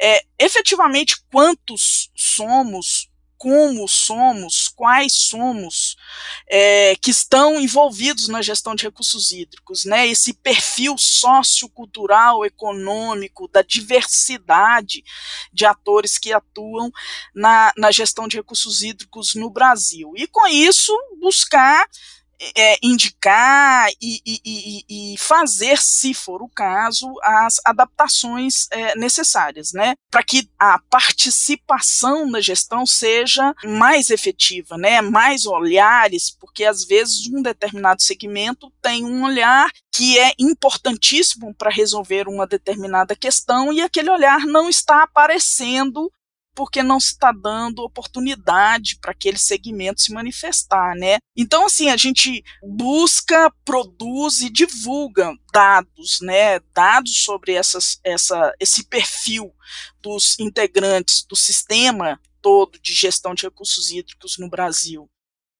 [0.00, 5.96] é, efetivamente quantos somos, como somos, quais somos,
[6.48, 10.06] é, que estão envolvidos na gestão de recursos hídricos, né?
[10.06, 15.02] Esse perfil sociocultural, econômico, da diversidade
[15.52, 16.92] de atores que atuam
[17.34, 20.12] na, na gestão de recursos hídricos no Brasil.
[20.16, 21.88] E com isso, buscar
[22.56, 29.94] é, indicar e, e, e, fazer, se for o caso, as adaptações é, necessárias, né,
[30.10, 37.26] para que a participação na gestão seja mais efetiva, né, mais olhares, porque às vezes
[37.28, 43.80] um determinado segmento tem um olhar que é importantíssimo para resolver uma determinada questão e
[43.80, 46.10] aquele olhar não está aparecendo
[46.54, 51.18] porque não se está dando oportunidade para aquele segmento se manifestar, né?
[51.36, 56.60] Então, assim, a gente busca, produz e divulga dados, né?
[56.74, 59.52] Dados sobre essas, essa, esse perfil
[60.00, 65.08] dos integrantes do sistema todo de gestão de recursos hídricos no Brasil.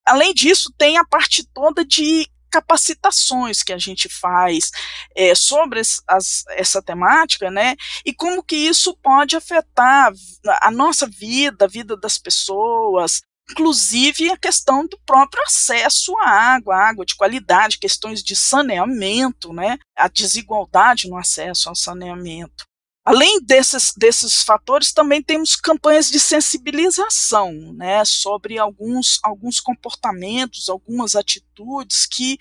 [0.04, 4.70] Além disso, tem a parte toda de capacitações que a gente faz
[5.16, 7.74] é, sobre as, essa temática, né?
[8.04, 10.12] E como que isso pode afetar
[10.60, 16.76] a nossa vida, a vida das pessoas, inclusive a questão do próprio acesso à água,
[16.76, 19.78] água de qualidade, questões de saneamento, né?
[19.96, 22.64] A desigualdade no acesso ao saneamento.
[23.04, 31.16] Além desses, desses fatores, também temos campanhas de sensibilização né, sobre alguns, alguns comportamentos, algumas
[31.16, 32.38] atitudes que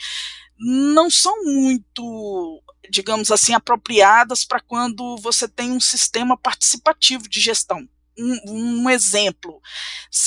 [0.60, 7.88] não são muito, digamos assim, apropriadas para quando você tem um sistema participativo de gestão
[8.22, 9.62] um, um, exemplo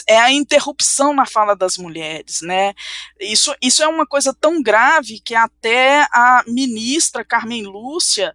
[0.07, 2.75] é a interrupção na fala das mulheres, né?
[3.21, 8.35] Isso, isso é uma coisa tão grave que até a ministra Carmen Lúcia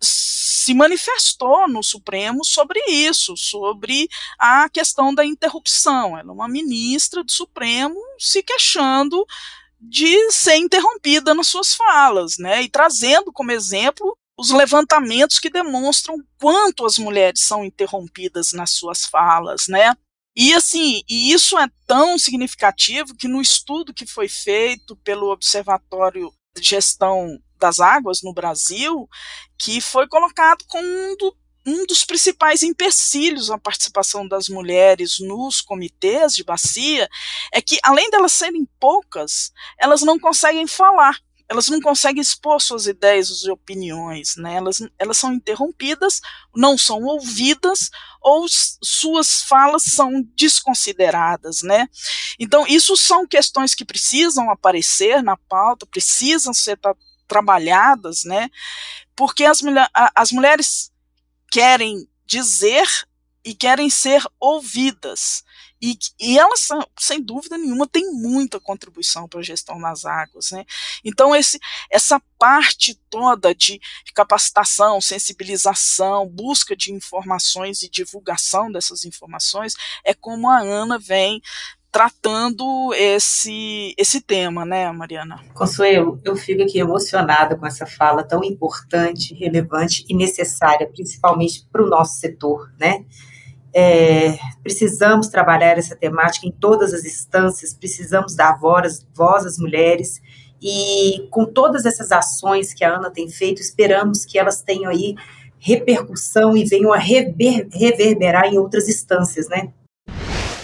[0.00, 6.18] se manifestou no Supremo sobre isso, sobre a questão da interrupção.
[6.18, 9.24] Ela é uma ministra do Supremo se queixando
[9.80, 12.62] de ser interrompida nas suas falas, né?
[12.62, 19.06] E trazendo como exemplo os levantamentos que demonstram quanto as mulheres são interrompidas nas suas
[19.06, 19.94] falas, né?
[20.36, 26.30] E assim, e isso é tão significativo que no estudo que foi feito pelo Observatório
[26.54, 29.08] de Gestão das Águas no Brasil,
[29.58, 31.34] que foi colocado como um, do,
[31.66, 37.08] um dos principais empecilhos à participação das mulheres nos comitês de bacia,
[37.50, 41.18] é que além delas serem poucas, elas não conseguem falar
[41.48, 44.56] elas não conseguem expor suas ideias, suas opiniões, né?
[44.56, 46.20] Elas, elas são interrompidas,
[46.54, 47.90] não são ouvidas
[48.20, 51.88] ou suas falas são desconsideradas, né?
[52.38, 56.94] Então, isso são questões que precisam aparecer na pauta, precisam ser tra
[57.28, 58.48] trabalhadas, né?
[59.16, 59.60] Porque as,
[60.14, 60.92] as mulheres
[61.50, 62.86] querem dizer
[63.44, 65.44] e querem ser ouvidas.
[65.80, 66.68] E, e elas,
[66.98, 70.50] sem dúvida nenhuma, têm muita contribuição para a gestão das águas.
[70.50, 70.64] Né?
[71.04, 71.58] Então, esse,
[71.90, 73.80] essa parte toda de
[74.14, 79.74] capacitação, sensibilização, busca de informações e divulgação dessas informações
[80.04, 81.42] é como a Ana vem
[81.96, 85.42] tratando esse, esse tema, né, Mariana?
[85.54, 91.82] Consuelo, eu fico aqui emocionada com essa fala tão importante, relevante e necessária, principalmente para
[91.82, 93.06] o nosso setor, né?
[93.78, 100.18] É, precisamos trabalhar essa temática em todas as instâncias, precisamos dar voz, voz às mulheres
[100.62, 105.14] e com todas essas ações que a Ana tem feito, esperamos que elas tenham aí
[105.58, 109.68] repercussão e venham a rever, reverberar em outras instâncias, né?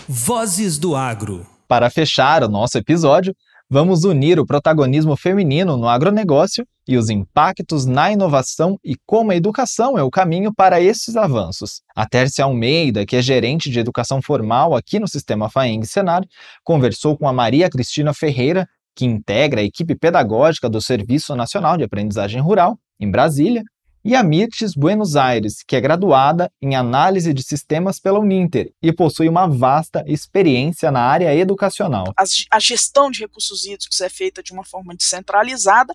[0.09, 1.47] Vozes do Agro.
[1.69, 3.35] Para fechar o nosso episódio,
[3.73, 9.35] vamos unir o protagonismo feminino no agronegócio e os impactos na inovação e como a
[9.35, 11.81] educação é o caminho para esses avanços.
[11.97, 16.23] A Tércia Almeida, que é gerente de educação formal aqui no Sistema FAENG Senar,
[16.63, 21.85] conversou com a Maria Cristina Ferreira, que integra a equipe pedagógica do Serviço Nacional de
[21.85, 23.65] Aprendizagem Rural, em Brasília,
[24.05, 28.93] e a Mirtes Buenos Aires, que é graduada em análise de sistemas pela Uninter e
[28.93, 32.13] possui uma vasta experiência na área educacional.
[32.51, 35.95] A gestão de recursos hídricos é feita de uma forma descentralizada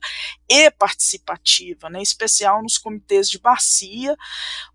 [0.50, 4.16] e participativa, né, em especial nos comitês de bacia,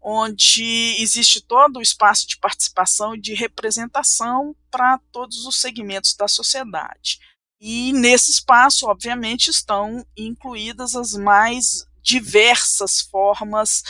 [0.01, 6.29] onde existe todo o espaço de participação e de representação para todos os segmentos da
[6.29, 7.19] sociedade.
[7.61, 13.83] E nesse espaço, obviamente, estão incluídas as mais diversas formas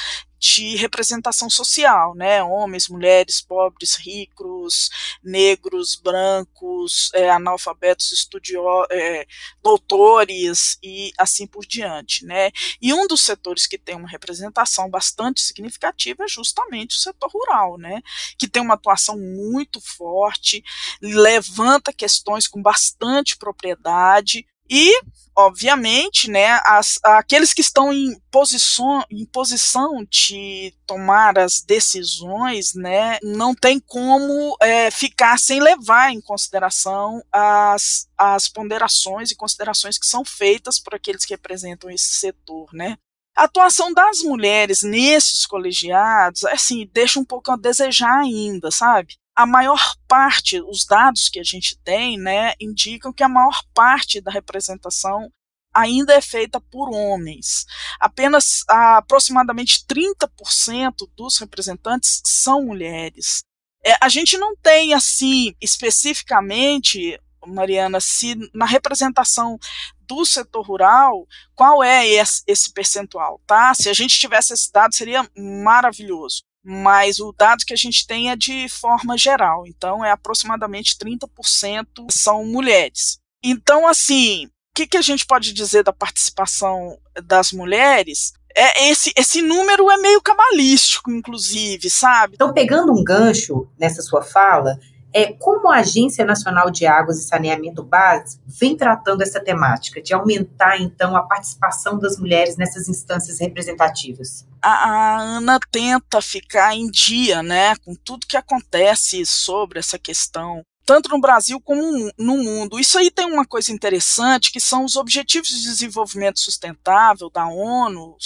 [0.43, 2.43] de representação social, né?
[2.43, 4.91] Homens, mulheres, pobres, ricos,
[5.23, 9.25] negros, brancos, é, analfabetos, estudiosos, é,
[9.63, 12.51] doutores e assim por diante, né?
[12.81, 17.79] E um dos setores que tem uma representação bastante significativa é justamente o setor rural,
[17.79, 18.03] né?
[18.37, 20.61] Que tem uma atuação muito forte,
[21.01, 24.93] levanta questões com bastante propriedade e
[25.35, 33.19] obviamente, né, as, aqueles que estão em posição, em posição de tomar as decisões, né,
[33.23, 40.07] não tem como é, ficar sem levar em consideração as, as ponderações e considerações que
[40.07, 42.97] são feitas por aqueles que representam esse setor, né.
[43.35, 49.17] A atuação das mulheres nesses colegiados, assim, deixa um pouco a desejar ainda, sabe?
[49.35, 54.21] A maior parte, os dados que a gente tem, né, indicam que a maior parte
[54.21, 55.33] da representação
[55.75, 57.65] ainda é feita por homens.
[57.99, 63.43] Apenas aproximadamente 30% dos representantes são mulheres.
[63.85, 69.59] É, a gente não tem, assim, especificamente, Mariana, se na representação
[70.07, 73.73] do setor rural, qual é esse, esse percentual, tá?
[73.75, 78.31] Se a gente tivesse esse dado, seria maravilhoso mas o dado que a gente tem
[78.31, 83.19] é de forma geral, então é aproximadamente 30% são mulheres.
[83.43, 88.33] Então, assim, o que, que a gente pode dizer da participação das mulheres?
[88.55, 92.35] É, esse, esse número é meio cabalístico, inclusive, sabe?
[92.35, 94.79] Então, pegando um gancho nessa sua fala,
[95.15, 100.15] é como a Agência Nacional de Águas e Saneamento Básico vem tratando essa temática de
[100.15, 104.47] aumentar então a participação das mulheres nessas instâncias representativas?
[104.61, 110.63] A, a Ana tenta ficar em dia, né, com tudo que acontece sobre essa questão
[110.85, 112.79] tanto no Brasil como no mundo.
[112.79, 118.17] Isso aí tem uma coisa interessante, que são os Objetivos de Desenvolvimento Sustentável da ONU,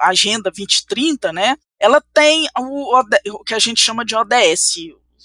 [0.00, 1.56] a Agenda 2030, né?
[1.78, 4.76] Ela tem o, o que a gente chama de ODS,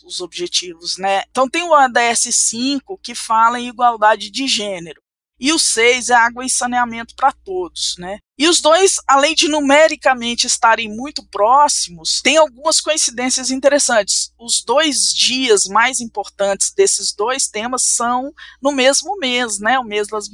[0.08, 1.24] os objetivos, né?
[1.30, 5.02] Então tem o ADS 5 que fala em igualdade de gênero.
[5.40, 8.18] E o 6 é água e saneamento para todos, né?
[8.40, 14.34] E os dois, além de numericamente estarem muito próximos, têm algumas coincidências interessantes.
[14.40, 19.78] Os dois dias mais importantes desses dois temas são no mesmo mês, né?
[19.78, 20.26] O mês das,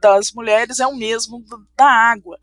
[0.00, 1.44] das mulheres é o mesmo
[1.76, 2.38] da água.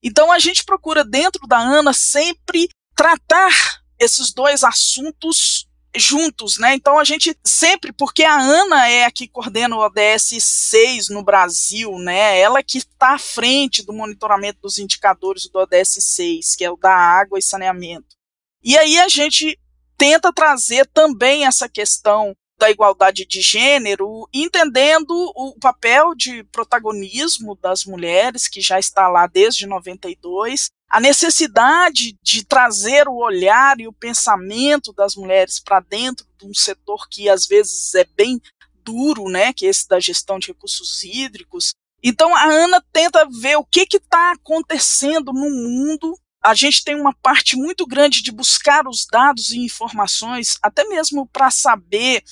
[0.00, 6.74] Então a gente procura dentro da ANA sempre tratar esses dois assuntos juntos, né?
[6.74, 11.22] Então a gente sempre, porque a Ana é a que coordena o ODS 6 no
[11.22, 12.38] Brasil, né?
[12.38, 16.76] Ela que está à frente do monitoramento dos indicadores do ODS 6, que é o
[16.76, 18.16] da água e saneamento.
[18.62, 19.58] E aí a gente
[19.96, 27.84] tenta trazer também essa questão da igualdade de gênero, entendendo o papel de protagonismo das
[27.84, 33.92] mulheres, que já está lá desde 92, a necessidade de trazer o olhar e o
[33.92, 38.40] pensamento das mulheres para dentro de um setor que às vezes é bem
[38.82, 41.74] duro, né, que é esse da gestão de recursos hídricos.
[42.02, 47.12] Então a Ana tenta ver o que está acontecendo no mundo a gente tem uma
[47.14, 52.22] parte muito grande de buscar os dados e informações, até mesmo para saber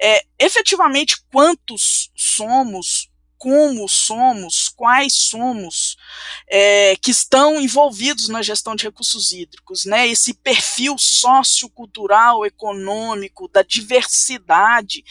[0.00, 3.08] é, efetivamente quantos somos,
[3.42, 5.96] como somos, quais somos,
[6.48, 10.06] é, que estão envolvidos na gestão de recursos hídricos, né?
[10.06, 15.02] Esse perfil sociocultural, econômico, da diversidade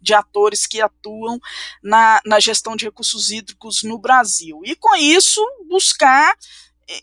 [0.00, 1.40] de atores que atuam
[1.82, 4.60] na, na gestão de recursos hídricos no Brasil.
[4.64, 6.36] E com isso, buscar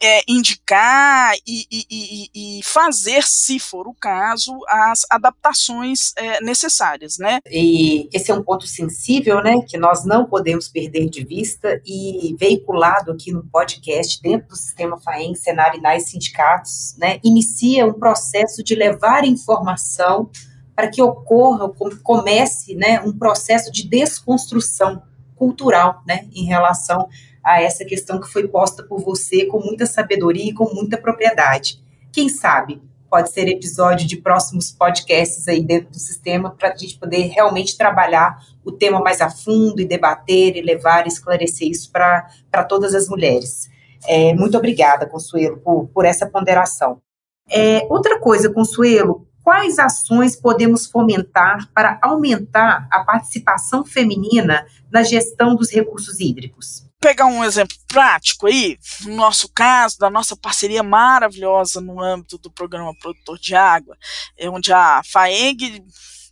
[0.01, 2.29] é, indicar e, e,
[2.59, 7.39] e, fazer, se for o caso, as adaptações é, necessárias, né?
[7.49, 12.35] E esse é um ponto sensível, né, que nós não podemos perder de vista e
[12.37, 18.63] veiculado aqui no podcast dentro do sistema FAEM, Senar, e Sindicatos, né, inicia um processo
[18.63, 20.29] de levar informação
[20.75, 21.71] para que ocorra,
[22.03, 25.01] comece, né, um processo de desconstrução
[25.35, 27.07] cultural, né, em relação
[27.47, 31.81] a essa questão que foi posta por você com muita sabedoria e com muita propriedade.
[32.11, 36.99] Quem sabe pode ser episódio de próximos podcasts aí dentro do sistema para a gente
[36.99, 41.89] poder realmente trabalhar o tema mais a fundo e debater e levar e esclarecer isso
[41.89, 43.69] para todas as mulheres.
[44.05, 47.01] É, muito obrigada, Consuelo, por, por essa ponderação.
[47.49, 55.55] É, outra coisa, Consuelo, quais ações podemos fomentar para aumentar a participação feminina na gestão
[55.55, 56.86] dos recursos hídricos?
[56.99, 62.51] Pegar um exemplo prático aí, no nosso caso, da nossa parceria maravilhosa no âmbito do
[62.51, 63.97] programa Produtor de Água,
[64.35, 65.83] é onde a FAENG,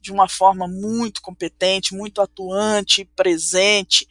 [0.01, 4.07] de uma forma muito competente, muito atuante, presente,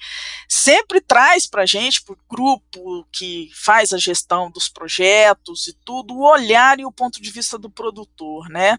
[0.48, 5.72] sempre traz para a gente, para o grupo que faz a gestão dos projetos e
[5.84, 8.78] tudo, o olhar e o ponto de vista do produtor, né?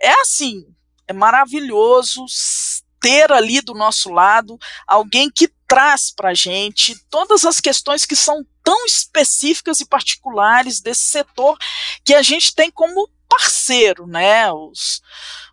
[0.00, 0.64] É assim,
[1.08, 2.24] é maravilhoso
[3.00, 8.16] ter ali do nosso lado alguém que traz para a gente todas as questões que
[8.16, 11.58] são tão específicas e particulares desse setor
[12.04, 14.50] que a gente tem como parceiro, né?
[14.52, 15.02] Os,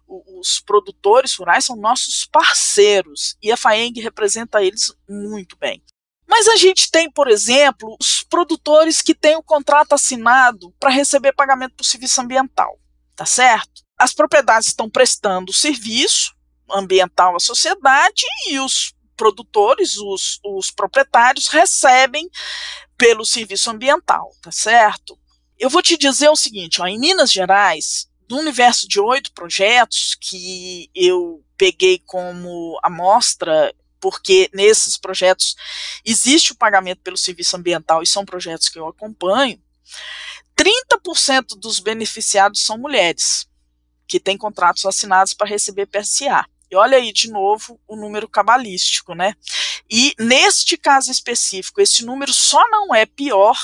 [0.07, 5.83] os produtores rurais são nossos parceiros e a FAENG representa eles muito bem.
[6.27, 11.33] Mas a gente tem, por exemplo, os produtores que têm o contrato assinado para receber
[11.33, 12.79] pagamento por serviço ambiental,
[13.15, 13.83] tá certo?
[13.97, 16.33] As propriedades estão prestando serviço,
[16.71, 22.29] ambiental à sociedade e os produtores, os, os proprietários, recebem
[22.97, 25.17] pelo serviço ambiental, tá certo?
[25.57, 30.15] Eu vou te dizer o seguinte, ó, em Minas Gerais, do universo de oito projetos
[30.19, 35.55] que eu peguei como amostra, porque nesses projetos
[36.03, 39.61] existe o pagamento pelo serviço ambiental e são projetos que eu acompanho,
[40.57, 43.47] 30% dos beneficiados são mulheres
[44.07, 46.45] que têm contratos assinados para receber PSA.
[46.73, 49.35] E olha aí de novo o número cabalístico, né?
[49.87, 53.55] E neste caso específico, esse número só não é pior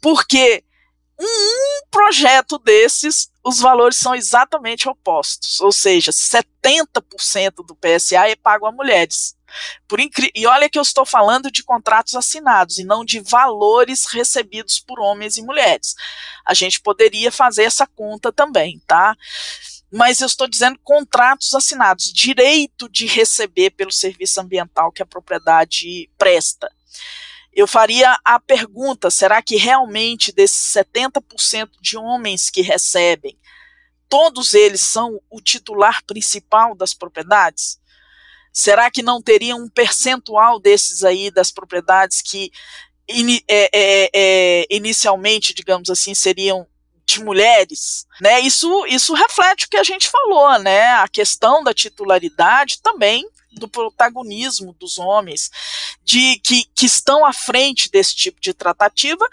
[0.00, 0.64] porque
[1.18, 8.64] um projeto desses, os valores são exatamente opostos, ou seja, 70% do PSA é pago
[8.64, 9.36] a mulheres.
[9.86, 10.30] Por incri...
[10.34, 14.98] E olha que eu estou falando de contratos assinados e não de valores recebidos por
[14.98, 15.94] homens e mulheres.
[16.46, 19.14] A gente poderia fazer essa conta também, tá?
[19.92, 26.08] Mas eu estou dizendo contratos assinados, direito de receber pelo serviço ambiental que a propriedade
[26.16, 26.70] presta.
[27.52, 33.36] Eu faria a pergunta: será que realmente desses 70% de homens que recebem,
[34.08, 37.80] todos eles são o titular principal das propriedades?
[38.52, 42.50] Será que não teria um percentual desses aí das propriedades que
[43.08, 46.66] in, é, é, é, inicialmente, digamos assim, seriam
[47.12, 48.40] de mulheres, né?
[48.40, 50.92] Isso, isso reflete o que a gente falou, né?
[50.94, 55.50] A questão da titularidade também do protagonismo dos homens,
[56.04, 59.26] de que, que estão à frente desse tipo de tratativa,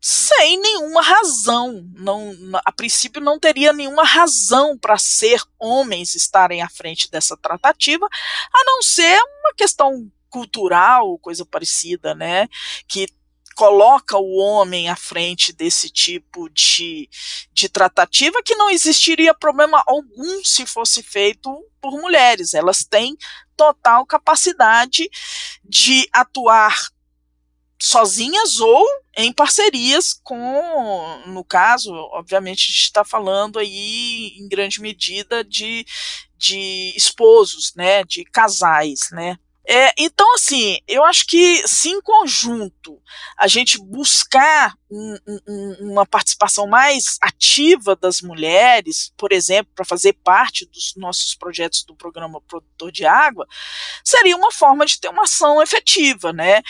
[0.00, 1.82] sem nenhuma razão.
[1.94, 2.32] Não,
[2.64, 8.64] a princípio não teria nenhuma razão para ser homens estarem à frente dessa tratativa, a
[8.64, 12.48] não ser uma questão cultural, coisa parecida, né?
[12.86, 13.08] Que
[13.54, 17.08] coloca o homem à frente desse tipo de,
[17.52, 21.50] de tratativa que não existiria problema algum se fosse feito
[21.80, 22.54] por mulheres.
[22.54, 23.16] Elas têm
[23.56, 25.08] total capacidade
[25.64, 26.74] de atuar
[27.80, 28.86] sozinhas ou
[29.16, 35.84] em parcerias com, no caso, obviamente a gente está falando aí em grande medida de,
[36.36, 39.38] de esposos, né, de casais, né.
[39.66, 43.00] É, então, assim, eu acho que se em conjunto
[43.36, 45.16] a gente buscar um,
[45.48, 51.82] um, uma participação mais ativa das mulheres, por exemplo, para fazer parte dos nossos projetos
[51.82, 53.46] do programa Produtor de Água,
[54.04, 56.62] seria uma forma de ter uma ação efetiva, né?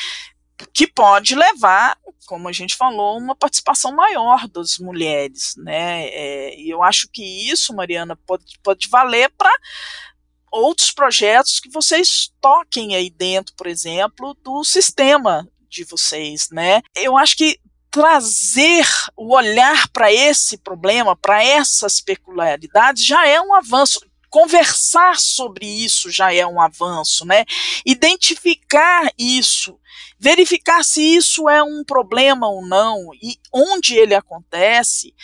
[0.73, 6.07] que pode levar, como a gente falou, uma participação maior das mulheres, né?
[6.07, 9.53] É, e eu acho que isso, Mariana, pode, pode valer para
[10.55, 16.81] outros projetos que vocês toquem aí dentro, por exemplo, do sistema de vocês, né?
[16.95, 17.59] Eu acho que
[17.91, 18.87] trazer
[19.17, 24.01] o olhar para esse problema, para essas peculiaridades, já é um avanço
[24.35, 27.45] conversar sobre isso já é um avanço, né?
[27.87, 29.79] Identificar isso,
[30.19, 35.15] verificar se isso é um problema ou não e onde ele acontece,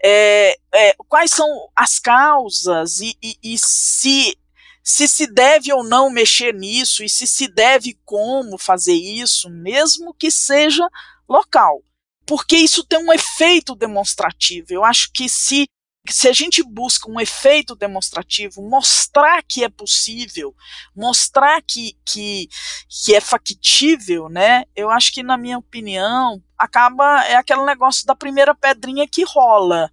[0.00, 4.38] é, é, quais são as causas e, e, e se
[4.82, 10.14] se se deve ou não mexer nisso e se se deve como fazer isso, mesmo
[10.14, 10.88] que seja
[11.28, 11.82] local.
[12.26, 14.68] Porque isso tem um efeito demonstrativo.
[14.70, 15.68] Eu acho que se
[16.08, 20.54] se a gente busca um efeito demonstrativo, mostrar que é possível,
[20.96, 22.48] mostrar que, que,
[22.88, 24.64] que é factível, né?
[24.74, 29.90] Eu acho que, na minha opinião, acaba é aquele negócio da primeira pedrinha que rola,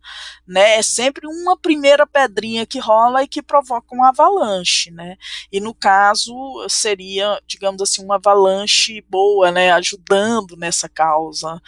[0.48, 0.78] né?
[0.78, 5.18] É sempre uma primeira pedrinha que rola e que provoca um avalanche, né?
[5.52, 6.34] E no caso
[6.70, 9.72] seria, digamos assim, uma avalanche boa, né?
[9.72, 11.62] Ajudando nessa causa.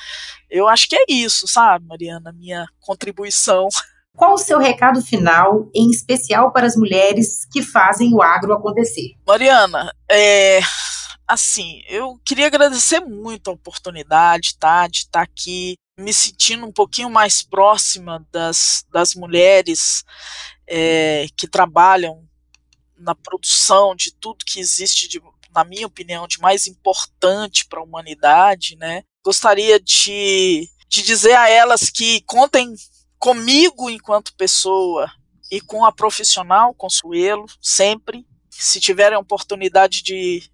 [0.50, 2.32] Eu acho que é isso, sabe, Mariana?
[2.32, 3.68] Minha contribuição.
[4.16, 9.14] Qual o seu recado final, em especial para as mulheres que fazem o agro acontecer?
[9.26, 10.60] Mariana, é,
[11.28, 17.10] assim, eu queria agradecer muito a oportunidade, tá, de estar aqui, me sentindo um pouquinho
[17.10, 20.04] mais próxima das, das mulheres
[20.68, 22.28] é, que trabalham
[22.98, 25.22] na produção de tudo que existe, de,
[25.54, 29.04] na minha opinião, de mais importante para a humanidade, né?
[29.24, 32.74] Gostaria de, de dizer a elas que contem
[33.20, 35.12] comigo enquanto pessoa
[35.52, 38.26] e com a profissional Consuelo, sempre.
[38.50, 40.50] Se tiverem a oportunidade de,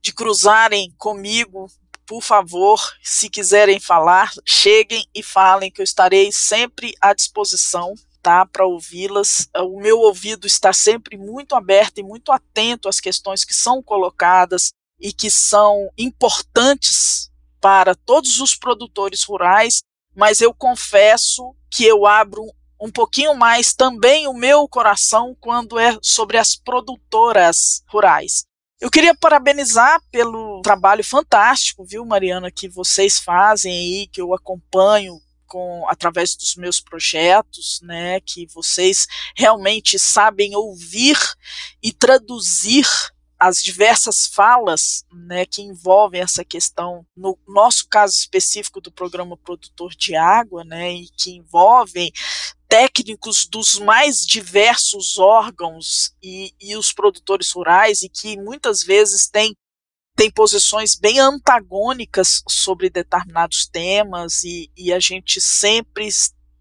[0.00, 1.70] de cruzarem comigo,
[2.06, 8.44] por favor, se quiserem falar, cheguem e falem que eu estarei sempre à disposição tá,
[8.44, 9.48] para ouvi-las.
[9.56, 14.72] O meu ouvido está sempre muito aberto e muito atento às questões que são colocadas
[14.98, 17.30] e que são importantes
[17.60, 19.82] para todos os produtores rurais
[20.20, 22.44] mas eu confesso que eu abro
[22.78, 28.44] um pouquinho mais também o meu coração quando é sobre as produtoras rurais.
[28.78, 35.18] Eu queria parabenizar pelo trabalho fantástico, viu, Mariana, que vocês fazem aí, que eu acompanho
[35.46, 41.16] com através dos meus projetos, né, que vocês realmente sabem ouvir
[41.82, 42.86] e traduzir
[43.40, 49.94] as diversas falas né, que envolvem essa questão, no nosso caso específico do programa Produtor
[49.96, 52.12] de Água, né, e que envolvem
[52.68, 59.56] técnicos dos mais diversos órgãos e, e os produtores rurais, e que muitas vezes têm
[60.16, 66.08] tem posições bem antagônicas sobre determinados temas e, e, a gente sempre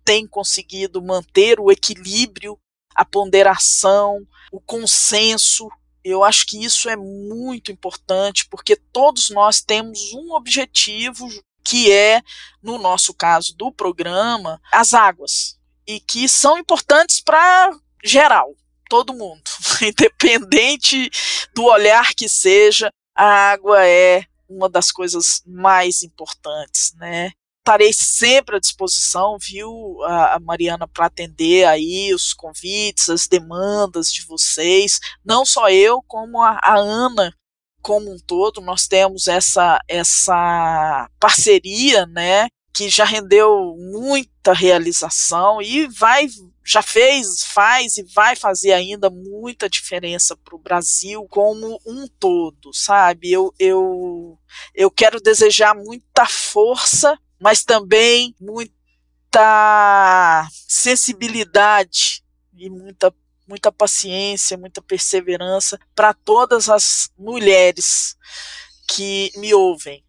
[0.05, 2.57] tem conseguido manter o equilíbrio,
[2.95, 5.67] a ponderação, o consenso
[6.04, 11.28] eu acho que isso é muito importante porque todos nós temos um objetivo
[11.64, 12.22] que é,
[12.64, 18.56] no nosso caso do programa, as águas e que são importantes para geral,
[18.89, 19.43] todo mundo,
[19.82, 21.10] independente
[21.54, 27.32] do olhar que seja, a água é uma das coisas mais importantes, né?
[27.70, 34.26] Estarei sempre à disposição, viu, a, Mariana, para atender aí os convites, as demandas de
[34.26, 37.32] vocês, não só eu, como a, a Ana
[37.82, 45.88] como um todo, nós temos essa, essa parceria, né, que já rendeu muita realização e
[45.88, 46.28] vai,
[46.65, 52.74] já fez, faz e vai fazer ainda muita diferença para o Brasil como um todo,
[52.74, 53.32] sabe?
[53.32, 54.38] Eu, eu,
[54.76, 62.23] eu quero desejar muita força mas também muita sensibilidade
[62.57, 63.13] e muita
[63.47, 68.15] muita paciência, muita perseverança para todas as mulheres
[68.87, 70.03] que me ouvem.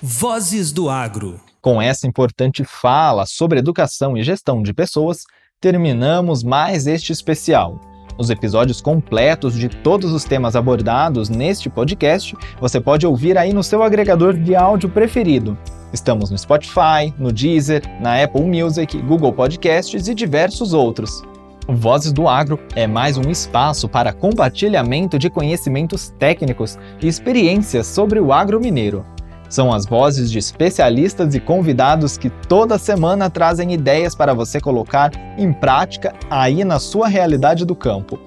[0.00, 1.38] Vozes do Agro.
[1.60, 5.24] Com essa importante fala sobre educação e gestão de pessoas,
[5.60, 7.78] terminamos mais este especial.
[8.18, 13.62] Os episódios completos de todos os temas abordados neste podcast você pode ouvir aí no
[13.62, 15.56] seu agregador de áudio preferido.
[15.92, 21.22] Estamos no Spotify, no Deezer, na Apple Music, Google Podcasts e diversos outros.
[21.68, 28.18] Vozes do Agro é mais um espaço para compartilhamento de conhecimentos técnicos e experiências sobre
[28.18, 29.04] o agro mineiro.
[29.52, 35.12] São as vozes de especialistas e convidados que toda semana trazem ideias para você colocar
[35.36, 38.18] em prática aí na sua realidade do campo.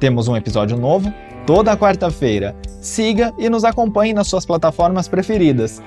[0.00, 1.12] Temos um episódio novo
[1.46, 2.56] toda quarta-feira.
[2.80, 5.82] Siga e nos acompanhe nas suas plataformas preferidas.